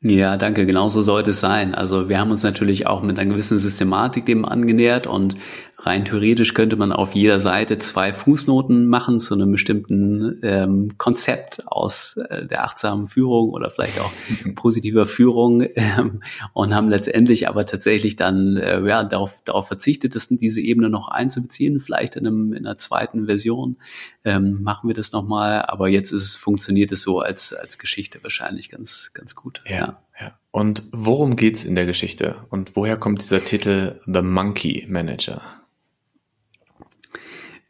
[0.00, 0.64] Ja, danke.
[0.64, 1.74] Genauso sollte es sein.
[1.74, 5.36] Also wir haben uns natürlich auch mit einer gewissen Systematik dem angenähert und
[5.76, 11.66] rein theoretisch könnte man auf jeder Seite zwei Fußnoten machen zu einem bestimmten ähm, Konzept
[11.66, 14.10] aus äh, der achtsamen Führung oder vielleicht auch
[14.54, 16.22] positiver Führung ähm,
[16.52, 21.08] und haben letztendlich aber tatsächlich dann äh, ja, darauf, darauf verzichtet, das, diese Ebene noch
[21.08, 21.80] einzubeziehen.
[21.80, 23.78] Vielleicht in, einem, in einer zweiten Version
[24.24, 28.68] ähm, machen wir das nochmal, aber jetzt ist funktioniert es so als, als Geschichte wahrscheinlich
[28.68, 29.62] ganz, ganz gut.
[29.66, 29.76] Ja.
[29.76, 29.87] ja.
[30.20, 30.34] Ja.
[30.50, 32.46] Und worum geht's in der Geschichte?
[32.50, 35.42] Und woher kommt dieser Titel The Monkey Manager?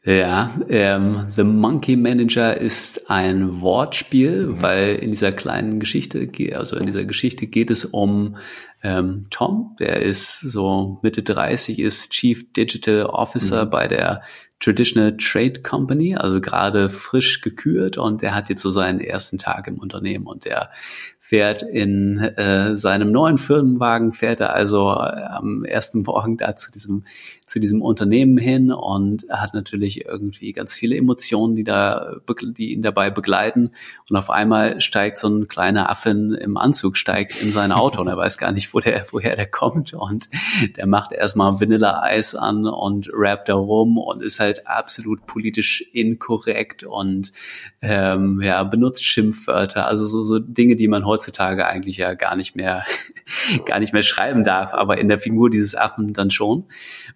[0.05, 4.62] Ja, ähm, The Monkey Manager ist ein Wortspiel, mhm.
[4.62, 8.37] weil in dieser kleinen Geschichte, also in dieser Geschichte geht es um
[8.83, 13.71] ähm, Tom, der ist so Mitte 30, ist Chief Digital Officer mhm.
[13.71, 14.23] bei der
[14.61, 19.69] Traditional Trade Company, also gerade frisch gekürt und der hat jetzt so seinen ersten Tag
[19.69, 20.71] im Unternehmen und der
[21.21, 26.71] fährt in äh, seinem neuen Firmenwagen, fährt er also äh, am ersten Morgen da zu
[26.71, 27.05] diesem,
[27.45, 32.83] zu diesem Unternehmen hin und hat natürlich irgendwie ganz viele Emotionen, die da, die ihn
[32.83, 33.73] dabei begleiten.
[34.09, 38.09] Und auf einmal steigt so ein kleiner Affen im Anzug, steigt in sein Auto und
[38.09, 39.95] er weiß gar nicht, wo der, woher der kommt.
[39.95, 40.29] Und
[40.77, 46.85] der macht erstmal Vanilla-Eis an und rappt da rum und ist halt absolut politisch inkorrekt
[46.85, 47.33] und
[47.83, 52.55] ähm, ja, benutzt Schimpfwörter, also so, so Dinge, die man heutzutage eigentlich ja gar nicht
[52.55, 52.85] mehr,
[53.67, 56.67] gar nicht mehr schreiben darf, aber in der Figur dieses Affen dann schon.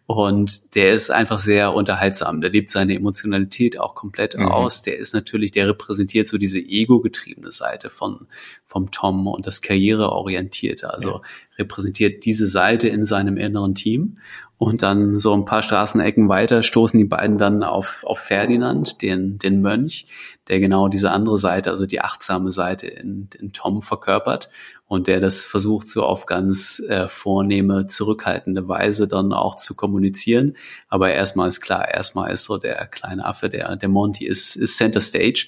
[0.07, 2.41] Und der ist einfach sehr unterhaltsam.
[2.41, 4.49] Der lebt seine Emotionalität auch komplett mhm.
[4.49, 4.83] aus.
[4.83, 8.27] Der ist natürlich, der repräsentiert so diese ego-getriebene Seite von,
[8.67, 10.93] vom Tom und das Karriereorientierte.
[10.93, 11.21] Also ja.
[11.59, 14.19] repräsentiert diese Seite in seinem inneren Team.
[14.63, 19.37] Und dann so ein paar Straßenecken weiter stoßen die beiden dann auf, auf Ferdinand, den,
[19.37, 20.07] den Mönch,
[20.47, 24.51] der genau diese andere Seite, also die achtsame Seite in, in Tom verkörpert
[24.93, 30.55] und der das versucht, so auf ganz äh, vornehme, zurückhaltende Weise dann auch zu kommunizieren.
[30.87, 34.77] Aber erstmal ist klar, erstmal ist so der kleine Affe, der, der Monty ist, ist
[34.77, 35.47] Center Stage.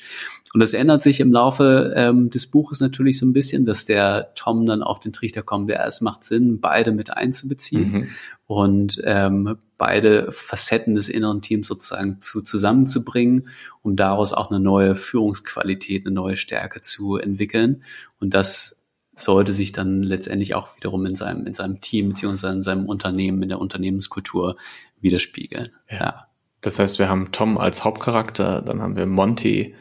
[0.55, 4.33] Und das ändert sich im Laufe ähm, des Buches natürlich so ein bisschen, dass der
[4.35, 8.09] Tom dann auf den Trichter kommt, ja, es macht Sinn, beide mit einzubeziehen mhm.
[8.47, 13.49] und ähm, beide Facetten des inneren Teams sozusagen zu, zusammenzubringen,
[13.83, 17.83] um daraus auch eine neue Führungsqualität, eine neue Stärke zu entwickeln.
[18.21, 18.81] Und das
[19.17, 23.43] sollte sich dann letztendlich auch wiederum in seinem, in seinem Team beziehungsweise in seinem Unternehmen,
[23.43, 24.57] in der Unternehmenskultur
[25.01, 25.71] widerspiegeln.
[25.91, 25.97] Ja.
[25.97, 26.27] ja.
[26.61, 29.75] Das heißt, wir haben Tom als Hauptcharakter, dann haben wir Monty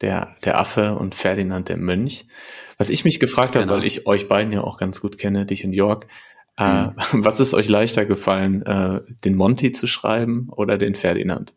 [0.00, 2.26] der, der Affe und Ferdinand der Mönch.
[2.78, 3.76] Was ich mich gefragt habe, genau.
[3.76, 6.06] weil ich euch beiden ja auch ganz gut kenne, dich und Jörg,
[6.56, 6.94] äh, mhm.
[7.24, 11.54] was ist euch leichter gefallen, äh, den Monty zu schreiben oder den Ferdinand?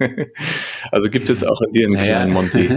[0.92, 2.04] also gibt es auch in dir einen naja.
[2.06, 2.70] kleinen Monty?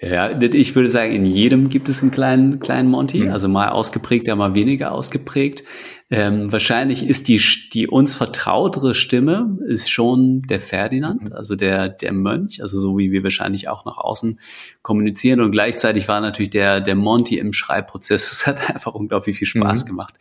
[0.00, 3.30] Ja, ich würde sagen, in jedem gibt es einen kleinen, kleinen Monty, mhm.
[3.30, 5.64] also mal ausgeprägter, mal weniger ausgeprägt.
[6.08, 7.40] Ähm, wahrscheinlich ist die,
[7.72, 11.32] die uns vertrautere Stimme ist schon der Ferdinand, mhm.
[11.32, 14.38] also der, der Mönch, also so wie wir wahrscheinlich auch nach außen
[14.82, 15.40] kommunizieren.
[15.40, 18.32] Und gleichzeitig war natürlich der, der Monty im Schreibprozess.
[18.36, 19.88] Es hat einfach unglaublich viel Spaß mhm.
[19.88, 20.14] gemacht,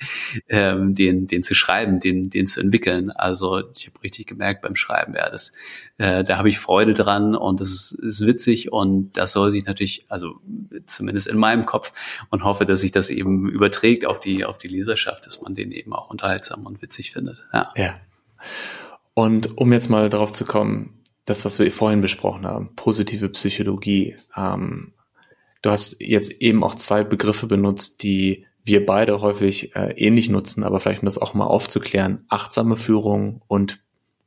[0.47, 3.11] ähm, den, den zu schreiben, den, den zu entwickeln.
[3.11, 5.53] Also ich habe richtig gemerkt beim Schreiben, ja, das,
[5.97, 9.65] äh, da habe ich Freude dran und das ist, ist witzig und das soll sich
[9.65, 10.35] natürlich, also
[10.85, 11.93] zumindest in meinem Kopf
[12.31, 15.71] und hoffe, dass sich das eben überträgt auf die, auf die Leserschaft, dass man den
[15.71, 17.43] eben auch unterhaltsam und witzig findet.
[17.53, 17.71] Ja.
[17.75, 17.95] ja.
[19.13, 24.15] Und um jetzt mal darauf zu kommen, das, was wir vorhin besprochen haben, positive Psychologie.
[24.35, 24.93] Ähm,
[25.61, 30.63] du hast jetzt eben auch zwei Begriffe benutzt, die wir beide häufig äh, ähnlich nutzen,
[30.63, 33.79] aber vielleicht um das auch mal aufzuklären, achtsame Führung und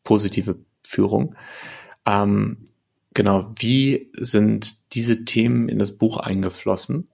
[0.05, 1.35] positive Führung.
[2.07, 2.65] Ähm,
[3.15, 7.09] genau, wie sind diese Themen in das Buch eingeflossen?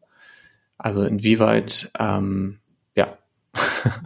[0.79, 2.59] Also inwieweit, ähm,
[2.95, 3.19] ja.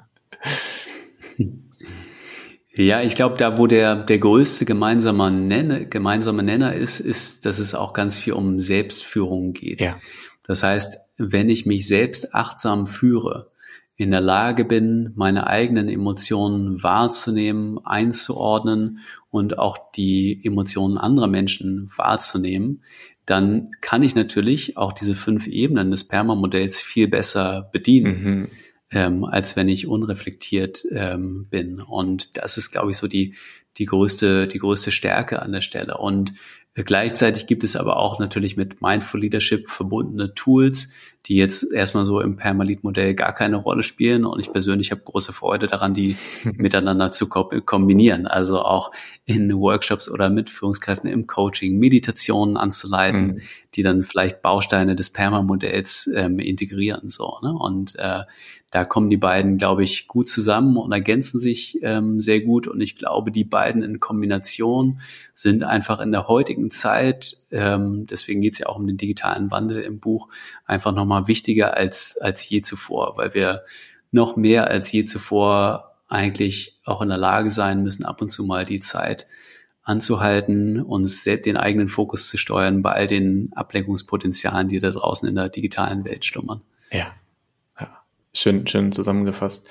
[2.79, 7.59] Ja, ich glaube, da wo der, der größte gemeinsame Nenner, gemeinsame Nenner ist, ist, dass
[7.59, 9.81] es auch ganz viel um Selbstführung geht.
[9.81, 9.99] Ja.
[10.45, 13.51] Das heißt, wenn ich mich selbst achtsam führe,
[13.99, 21.91] in der Lage bin, meine eigenen Emotionen wahrzunehmen, einzuordnen und auch die Emotionen anderer Menschen
[21.95, 22.85] wahrzunehmen,
[23.27, 28.25] dann kann ich natürlich auch diese fünf Ebenen des Perma-Modells viel besser bedienen.
[28.25, 28.49] Mhm
[28.91, 31.81] ähm, als wenn ich unreflektiert ähm, bin.
[31.81, 33.35] Und das ist, glaube ich, so die,
[33.77, 35.99] die größte, die größte Stärke an der Stelle.
[35.99, 36.33] Und
[36.85, 40.93] gleichzeitig gibt es aber auch natürlich mit Mindful Leadership verbundene Tools,
[41.27, 44.25] die jetzt erstmal so im Permalit-Modell gar keine Rolle spielen.
[44.25, 46.17] Und ich persönlich habe große Freude daran, die
[46.57, 48.27] miteinander zu kombinieren.
[48.27, 48.93] Also auch
[49.27, 53.41] in Workshops oder mit Führungskräften im Coaching Meditationen anzuleiten, mhm.
[53.75, 57.11] die dann vielleicht Bausteine des Perma-Modells ähm, integrieren.
[57.11, 57.53] So, ne?
[57.53, 58.23] Und äh,
[58.71, 62.67] da kommen die beiden, glaube ich, gut zusammen und ergänzen sich ähm, sehr gut.
[62.67, 65.01] Und ich glaube, die beiden in Kombination
[65.33, 69.51] sind einfach in der heutigen Zeit, ähm, deswegen geht es ja auch um den digitalen
[69.51, 70.29] Wandel im Buch,
[70.67, 73.63] einfach nochmal wichtiger als, als je zuvor, weil wir
[74.11, 78.45] noch mehr als je zuvor eigentlich auch in der Lage sein müssen, ab und zu
[78.45, 79.27] mal die Zeit
[79.83, 85.27] anzuhalten, uns selbst den eigenen Fokus zu steuern bei all den Ablenkungspotenzialen, die da draußen
[85.27, 86.61] in der digitalen Welt schlummern.
[86.91, 87.13] Ja,
[88.33, 89.69] Schön, schön zusammengefasst.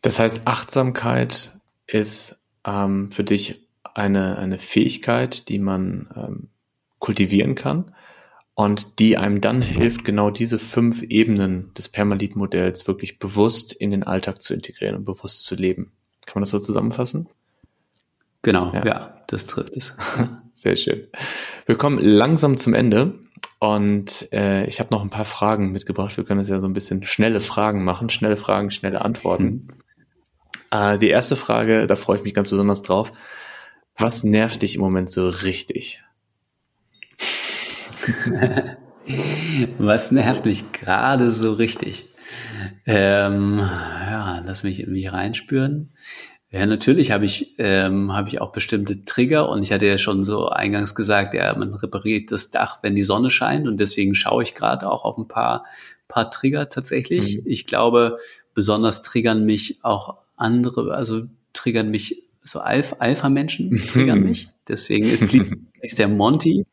[0.00, 1.52] Das heißt, Achtsamkeit
[1.86, 6.48] ist ähm, für dich eine, eine Fähigkeit, die man ähm,
[6.98, 7.94] kultivieren kann
[8.54, 14.02] und die einem dann hilft, genau diese fünf Ebenen des Permalit-Modells wirklich bewusst in den
[14.02, 15.92] Alltag zu integrieren und bewusst zu leben.
[16.26, 17.28] Kann man das so zusammenfassen?
[18.42, 19.94] Genau, ja, ja das trifft es.
[20.52, 21.06] Sehr schön.
[21.66, 23.18] Wir kommen langsam zum Ende.
[23.62, 26.16] Und äh, ich habe noch ein paar Fragen mitgebracht.
[26.16, 28.10] Wir können jetzt ja so ein bisschen schnelle Fragen machen.
[28.10, 29.44] Schnelle Fragen, schnelle Antworten.
[29.44, 29.68] Mhm.
[30.72, 33.12] Äh, die erste Frage, da freue ich mich ganz besonders drauf.
[33.96, 36.02] Was nervt dich im Moment so richtig?
[39.78, 42.08] Was nervt mich gerade so richtig?
[42.84, 45.92] Ähm, ja, lass mich irgendwie reinspüren.
[46.52, 50.22] Ja, natürlich habe ich, ähm, habe ich auch bestimmte Trigger und ich hatte ja schon
[50.22, 54.42] so eingangs gesagt, ja, man repariert das Dach, wenn die Sonne scheint und deswegen schaue
[54.42, 55.64] ich gerade auch auf ein paar,
[56.08, 57.38] paar Trigger tatsächlich.
[57.38, 57.44] Mhm.
[57.46, 58.18] Ich glaube,
[58.52, 61.22] besonders triggern mich auch andere, also
[61.54, 64.28] triggern mich so Alpha-Menschen triggern mhm.
[64.28, 64.48] mich.
[64.68, 66.66] Deswegen ist der Monty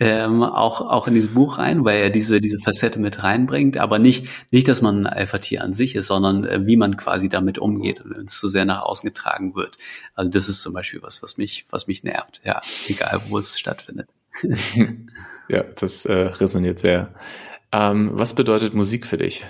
[0.00, 3.98] ähm, auch, auch in dieses Buch rein, weil er diese, diese Facette mit reinbringt, aber
[3.98, 7.58] nicht, nicht, dass man ein Alpha-Tier an sich ist, sondern äh, wie man quasi damit
[7.58, 9.76] umgeht, wenn es zu sehr nach außen getragen wird.
[10.14, 13.58] Also das ist zum Beispiel was, was mich, was mich nervt, ja, egal wo es
[13.58, 14.14] stattfindet.
[15.48, 17.14] ja, das äh, resoniert sehr.
[17.72, 19.44] Ähm, was bedeutet Musik für dich?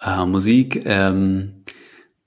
[0.00, 1.63] Äh, Musik, ähm,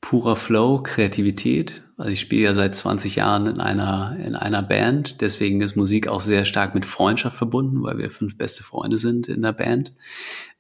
[0.01, 1.83] purer Flow, Kreativität.
[1.97, 5.21] Also ich spiele ja seit 20 Jahren in einer, in einer Band.
[5.21, 9.27] Deswegen ist Musik auch sehr stark mit Freundschaft verbunden, weil wir fünf beste Freunde sind
[9.27, 9.93] in der Band.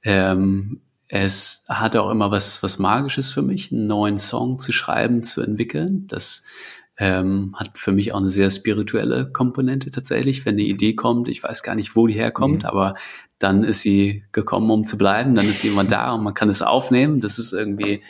[0.03, 5.23] Ähm, es hatte auch immer was, was Magisches für mich, einen neuen Song zu schreiben,
[5.23, 6.07] zu entwickeln.
[6.07, 6.43] Das
[6.97, 10.45] ähm, hat für mich auch eine sehr spirituelle Komponente tatsächlich.
[10.45, 12.69] Wenn eine Idee kommt, ich weiß gar nicht, wo die herkommt, mhm.
[12.69, 12.95] aber
[13.39, 16.49] dann ist sie gekommen, um zu bleiben, dann ist sie immer da und man kann
[16.49, 17.19] es aufnehmen.
[17.19, 18.01] Das ist irgendwie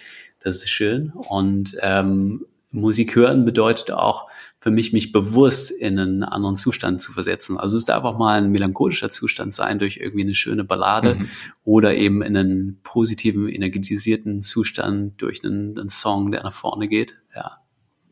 [0.48, 1.12] das ist schön.
[1.12, 4.28] Und ähm, Musik hören bedeutet auch
[4.60, 7.58] für mich, mich bewusst in einen anderen Zustand zu versetzen.
[7.58, 11.30] Also es darf auch mal ein melancholischer Zustand sein durch irgendwie eine schöne Ballade mhm.
[11.64, 17.16] oder eben in einen positiven, energetisierten Zustand durch einen, einen Song, der nach vorne geht.
[17.36, 17.58] Ja.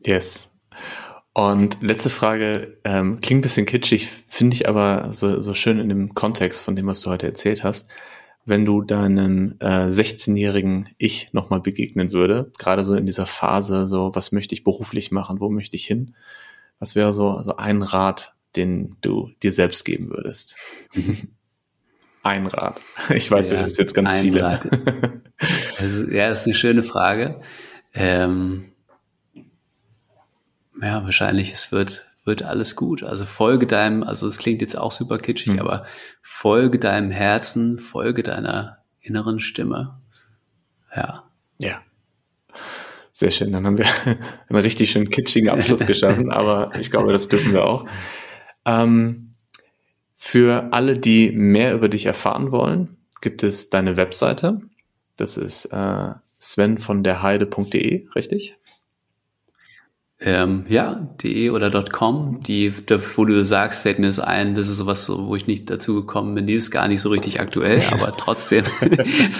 [0.04, 0.54] Yes.
[1.32, 5.90] Und letzte Frage, ähm, klingt ein bisschen kitschig, finde ich aber so, so schön in
[5.90, 7.90] dem Kontext von dem, was du heute erzählt hast
[8.46, 14.12] wenn du deinem äh, 16-jährigen Ich nochmal begegnen würde, gerade so in dieser Phase, so
[14.14, 16.14] was möchte ich beruflich machen, wo möchte ich hin?
[16.78, 20.56] Was wäre so, so ein Rat, den du dir selbst geben würdest?
[22.22, 22.80] ein Rat.
[23.14, 24.42] Ich weiß, ja, du hast jetzt ganz viele.
[24.42, 24.66] Rat.
[25.78, 27.42] Also, ja, ist eine schöne Frage.
[27.92, 28.72] Ähm,
[30.80, 33.02] ja, wahrscheinlich, es wird wird alles gut.
[33.02, 35.60] Also folge deinem, also es klingt jetzt auch super kitschig, mhm.
[35.60, 35.86] aber
[36.20, 40.00] folge deinem Herzen, folge deiner inneren Stimme.
[40.94, 41.24] Ja.
[41.58, 41.80] Ja.
[43.12, 43.52] Sehr schön.
[43.52, 43.86] Dann haben wir
[44.48, 47.86] einen richtig schön kitschigen Abschluss geschaffen, aber ich glaube, das dürfen wir auch.
[48.66, 49.34] Ähm,
[50.16, 54.60] für alle, die mehr über dich erfahren wollen, gibt es deine Webseite.
[55.16, 56.10] Das ist äh,
[56.40, 58.58] svenvonderheide.de, richtig?
[60.18, 62.72] Ähm, ja, de oder .com, die,
[63.16, 66.34] wo du sagst, fällt mir das ein, das ist sowas, wo ich nicht dazu gekommen
[66.34, 68.64] bin, die ist gar nicht so richtig aktuell, aber trotzdem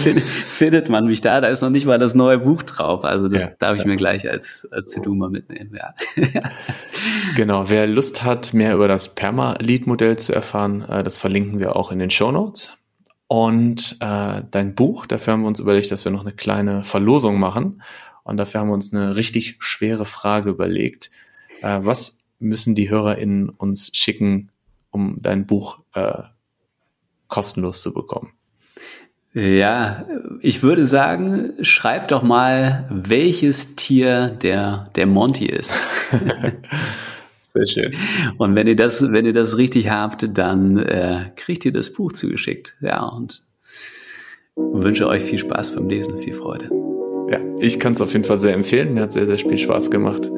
[0.50, 3.44] findet man mich da, da ist noch nicht mal das neue Buch drauf, also das
[3.44, 3.88] ja, darf ich ja.
[3.88, 5.94] mir gleich als, als To-Do mal mitnehmen, ja.
[7.36, 11.90] genau, wer Lust hat, mehr über das Perma-Lead-Modell zu erfahren, äh, das verlinken wir auch
[11.90, 12.76] in den Show Notes.
[13.28, 17.40] Und äh, dein Buch, dafür haben wir uns überlegt, dass wir noch eine kleine Verlosung
[17.40, 17.82] machen.
[18.26, 21.10] Und dafür haben wir uns eine richtig schwere Frage überlegt.
[21.62, 24.50] Äh, was müssen die HörerInnen uns schicken,
[24.90, 26.22] um dein Buch äh,
[27.28, 28.32] kostenlos zu bekommen?
[29.32, 30.06] Ja,
[30.40, 35.82] ich würde sagen, schreib doch mal, welches Tier der, der Monty ist.
[37.42, 37.94] Sehr schön.
[38.38, 42.12] Und wenn ihr das, wenn ihr das richtig habt, dann äh, kriegt ihr das Buch
[42.12, 42.76] zugeschickt.
[42.80, 43.44] Ja, und
[44.56, 46.85] wünsche euch viel Spaß beim Lesen, viel Freude.
[47.28, 48.94] Ja, ich kann es auf jeden Fall sehr empfehlen.
[48.94, 50.30] Mir hat sehr, sehr viel Spaß gemacht.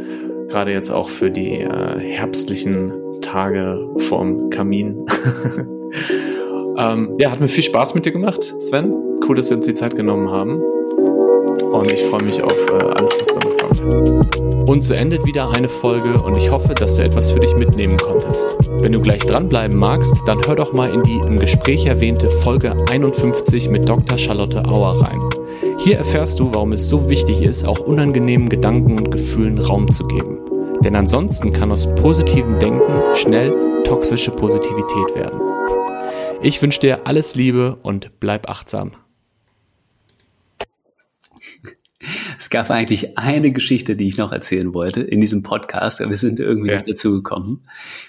[0.48, 5.04] Gerade jetzt auch für die äh, herbstlichen Tage vorm Kamin.
[6.78, 8.94] ähm, ja, hat mir viel Spaß mit dir gemacht, Sven.
[9.26, 10.62] Cool, dass wir uns die Zeit genommen haben.
[11.72, 14.68] Und ich freue mich auf äh, alles, was da noch kommt.
[14.68, 17.96] Und so endet wieder eine Folge und ich hoffe, dass du etwas für dich mitnehmen
[17.96, 18.56] konntest.
[18.80, 22.74] Wenn du gleich dranbleiben magst, dann hör doch mal in die im Gespräch erwähnte Folge
[22.90, 24.18] 51 mit Dr.
[24.18, 25.20] Charlotte Auer rein.
[25.78, 30.06] Hier erfährst du, warum es so wichtig ist, auch unangenehmen Gedanken und Gefühlen Raum zu
[30.06, 30.38] geben.
[30.80, 33.54] Denn ansonsten kann aus positivem Denken schnell
[33.84, 35.40] toxische Positivität werden.
[36.42, 38.92] Ich wünsche dir alles Liebe und bleib achtsam.
[42.38, 46.16] Es gab eigentlich eine Geschichte, die ich noch erzählen wollte in diesem Podcast, aber wir
[46.16, 46.74] sind irgendwie ja.
[46.74, 47.64] nicht dazu gekommen.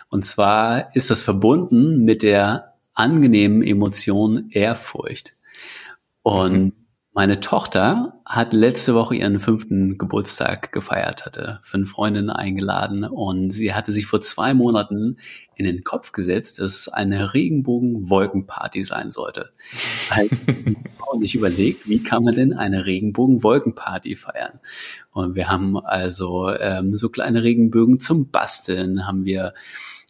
[0.10, 5.36] Und zwar ist das verbunden mit der angenehmen Emotion Ehrfurcht.
[6.22, 6.74] Und mhm.
[7.20, 13.74] Meine Tochter hat letzte Woche ihren fünften Geburtstag gefeiert, hatte fünf Freundinnen eingeladen und sie
[13.74, 15.18] hatte sich vor zwei Monaten
[15.56, 19.52] in den Kopf gesetzt, dass es eine Regenbogen-Wolkenparty sein sollte.
[21.12, 24.62] und ich überlegt, wie kann man denn eine Regenbogen-Wolkenparty feiern?
[25.12, 29.54] Und wir haben also ähm, so kleine Regenbögen zum Basteln, haben wir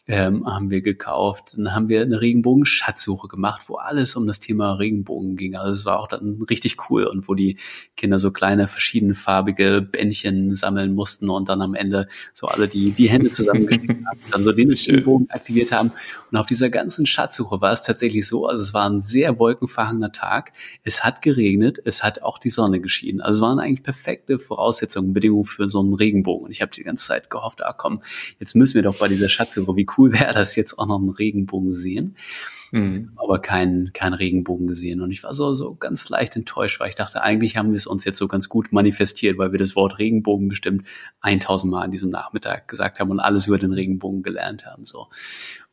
[0.10, 1.54] ähm, haben wir gekauft.
[1.56, 5.56] Dann haben wir eine Regenbogen-Schatzsuche gemacht, wo alles um das Thema Regenbogen ging.
[5.56, 7.58] Also es war auch dann richtig cool und wo die
[7.96, 13.08] Kinder so kleine verschiedenfarbige Bändchen sammeln mussten und dann am Ende so alle die, die
[13.08, 15.92] Hände zusammengesteckt haben, dann so den Regenbogen aktiviert haben.
[16.32, 20.12] Und auf dieser ganzen Schatzsuche war es tatsächlich so, also es war ein sehr wolkenverhangener
[20.12, 20.54] Tag.
[20.84, 23.22] Es hat geregnet, es hat auch die Sonne geschienen.
[23.22, 26.46] Also es waren eigentlich perfekte Voraussetzungen, Bedingungen für so einen Regenbogen.
[26.46, 28.02] Und ich habe die ganze Zeit gehofft, ah komm,
[28.40, 31.10] jetzt müssen wir doch bei dieser Schatzsuche, wie cool wäre das jetzt auch noch einen
[31.10, 32.16] Regenbogen sehen.
[32.72, 33.12] Mhm.
[33.16, 35.02] Aber keinen kein Regenbogen gesehen.
[35.02, 37.88] Und ich war so, so ganz leicht enttäuscht, weil ich dachte, eigentlich haben wir es
[37.88, 40.86] uns jetzt so ganz gut manifestiert, weil wir das Wort Regenbogen bestimmt
[41.22, 44.86] 1000 Mal an diesem Nachmittag gesagt haben und alles über den Regenbogen gelernt haben.
[44.86, 45.08] So.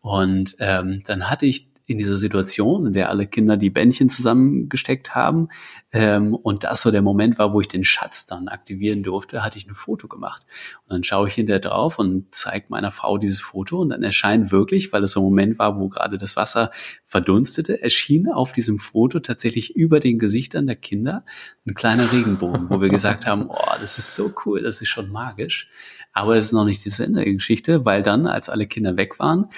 [0.06, 5.16] Und ähm, dann hatte ich in dieser Situation, in der alle Kinder die Bändchen zusammengesteckt
[5.16, 5.48] haben.
[5.90, 9.58] Ähm, und das so der Moment war, wo ich den Schatz dann aktivieren durfte, hatte
[9.58, 10.46] ich ein Foto gemacht.
[10.84, 14.52] Und dann schaue ich hinterher drauf und zeige meiner Frau dieses Foto und dann erscheint
[14.52, 16.70] wirklich, weil es so ein Moment war, wo gerade das Wasser
[17.04, 21.24] verdunstete, erschien auf diesem Foto tatsächlich über den Gesichtern der Kinder
[21.66, 25.10] ein kleiner Regenbogen, wo wir gesagt haben, oh, das ist so cool, das ist schon
[25.10, 25.68] magisch.
[26.12, 29.18] Aber es ist noch nicht das Ende der Geschichte, weil dann, als alle Kinder weg
[29.18, 29.50] waren,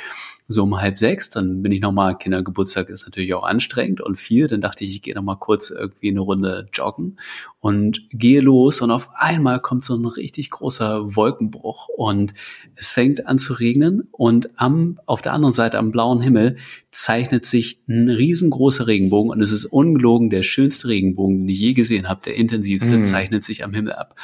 [0.50, 4.48] so um halb sechs, dann bin ich nochmal, Kindergeburtstag ist natürlich auch anstrengend und viel,
[4.48, 7.18] dann dachte ich, ich gehe nochmal kurz irgendwie eine Runde joggen
[7.60, 12.32] und gehe los und auf einmal kommt so ein richtig großer Wolkenbruch und
[12.76, 16.56] es fängt an zu regnen und am, auf der anderen Seite am blauen Himmel
[16.90, 21.74] zeichnet sich ein riesengroßer Regenbogen und es ist ungelogen der schönste Regenbogen, den ich je
[21.74, 23.04] gesehen habe, der intensivste, mm.
[23.04, 24.14] zeichnet sich am Himmel ab.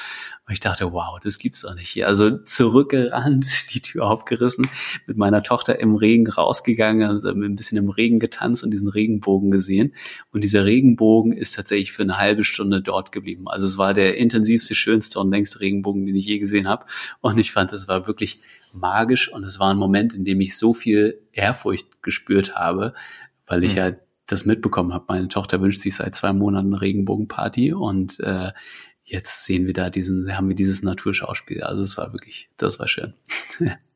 [0.46, 2.06] Und ich dachte, wow, das gibt's doch nicht hier.
[2.06, 4.68] Also zurückgerannt, die Tür aufgerissen,
[5.06, 9.50] mit meiner Tochter im Regen rausgegangen, also ein bisschen im Regen getanzt und diesen Regenbogen
[9.50, 9.94] gesehen.
[10.32, 13.48] Und dieser Regenbogen ist tatsächlich für eine halbe Stunde dort geblieben.
[13.48, 16.84] Also es war der intensivste, schönste und längste Regenbogen, den ich je gesehen habe.
[17.22, 18.40] Und ich fand, es war wirklich
[18.74, 22.92] magisch und es war ein Moment, in dem ich so viel Ehrfurcht gespürt habe,
[23.46, 23.78] weil ich mhm.
[23.78, 23.92] ja
[24.26, 25.04] das mitbekommen habe.
[25.08, 28.52] Meine Tochter wünscht sich seit zwei Monaten eine Regenbogenparty und äh,
[29.04, 31.62] jetzt sehen wir da diesen, haben wir dieses Naturschauspiel.
[31.62, 33.14] Also es war wirklich, das war schön.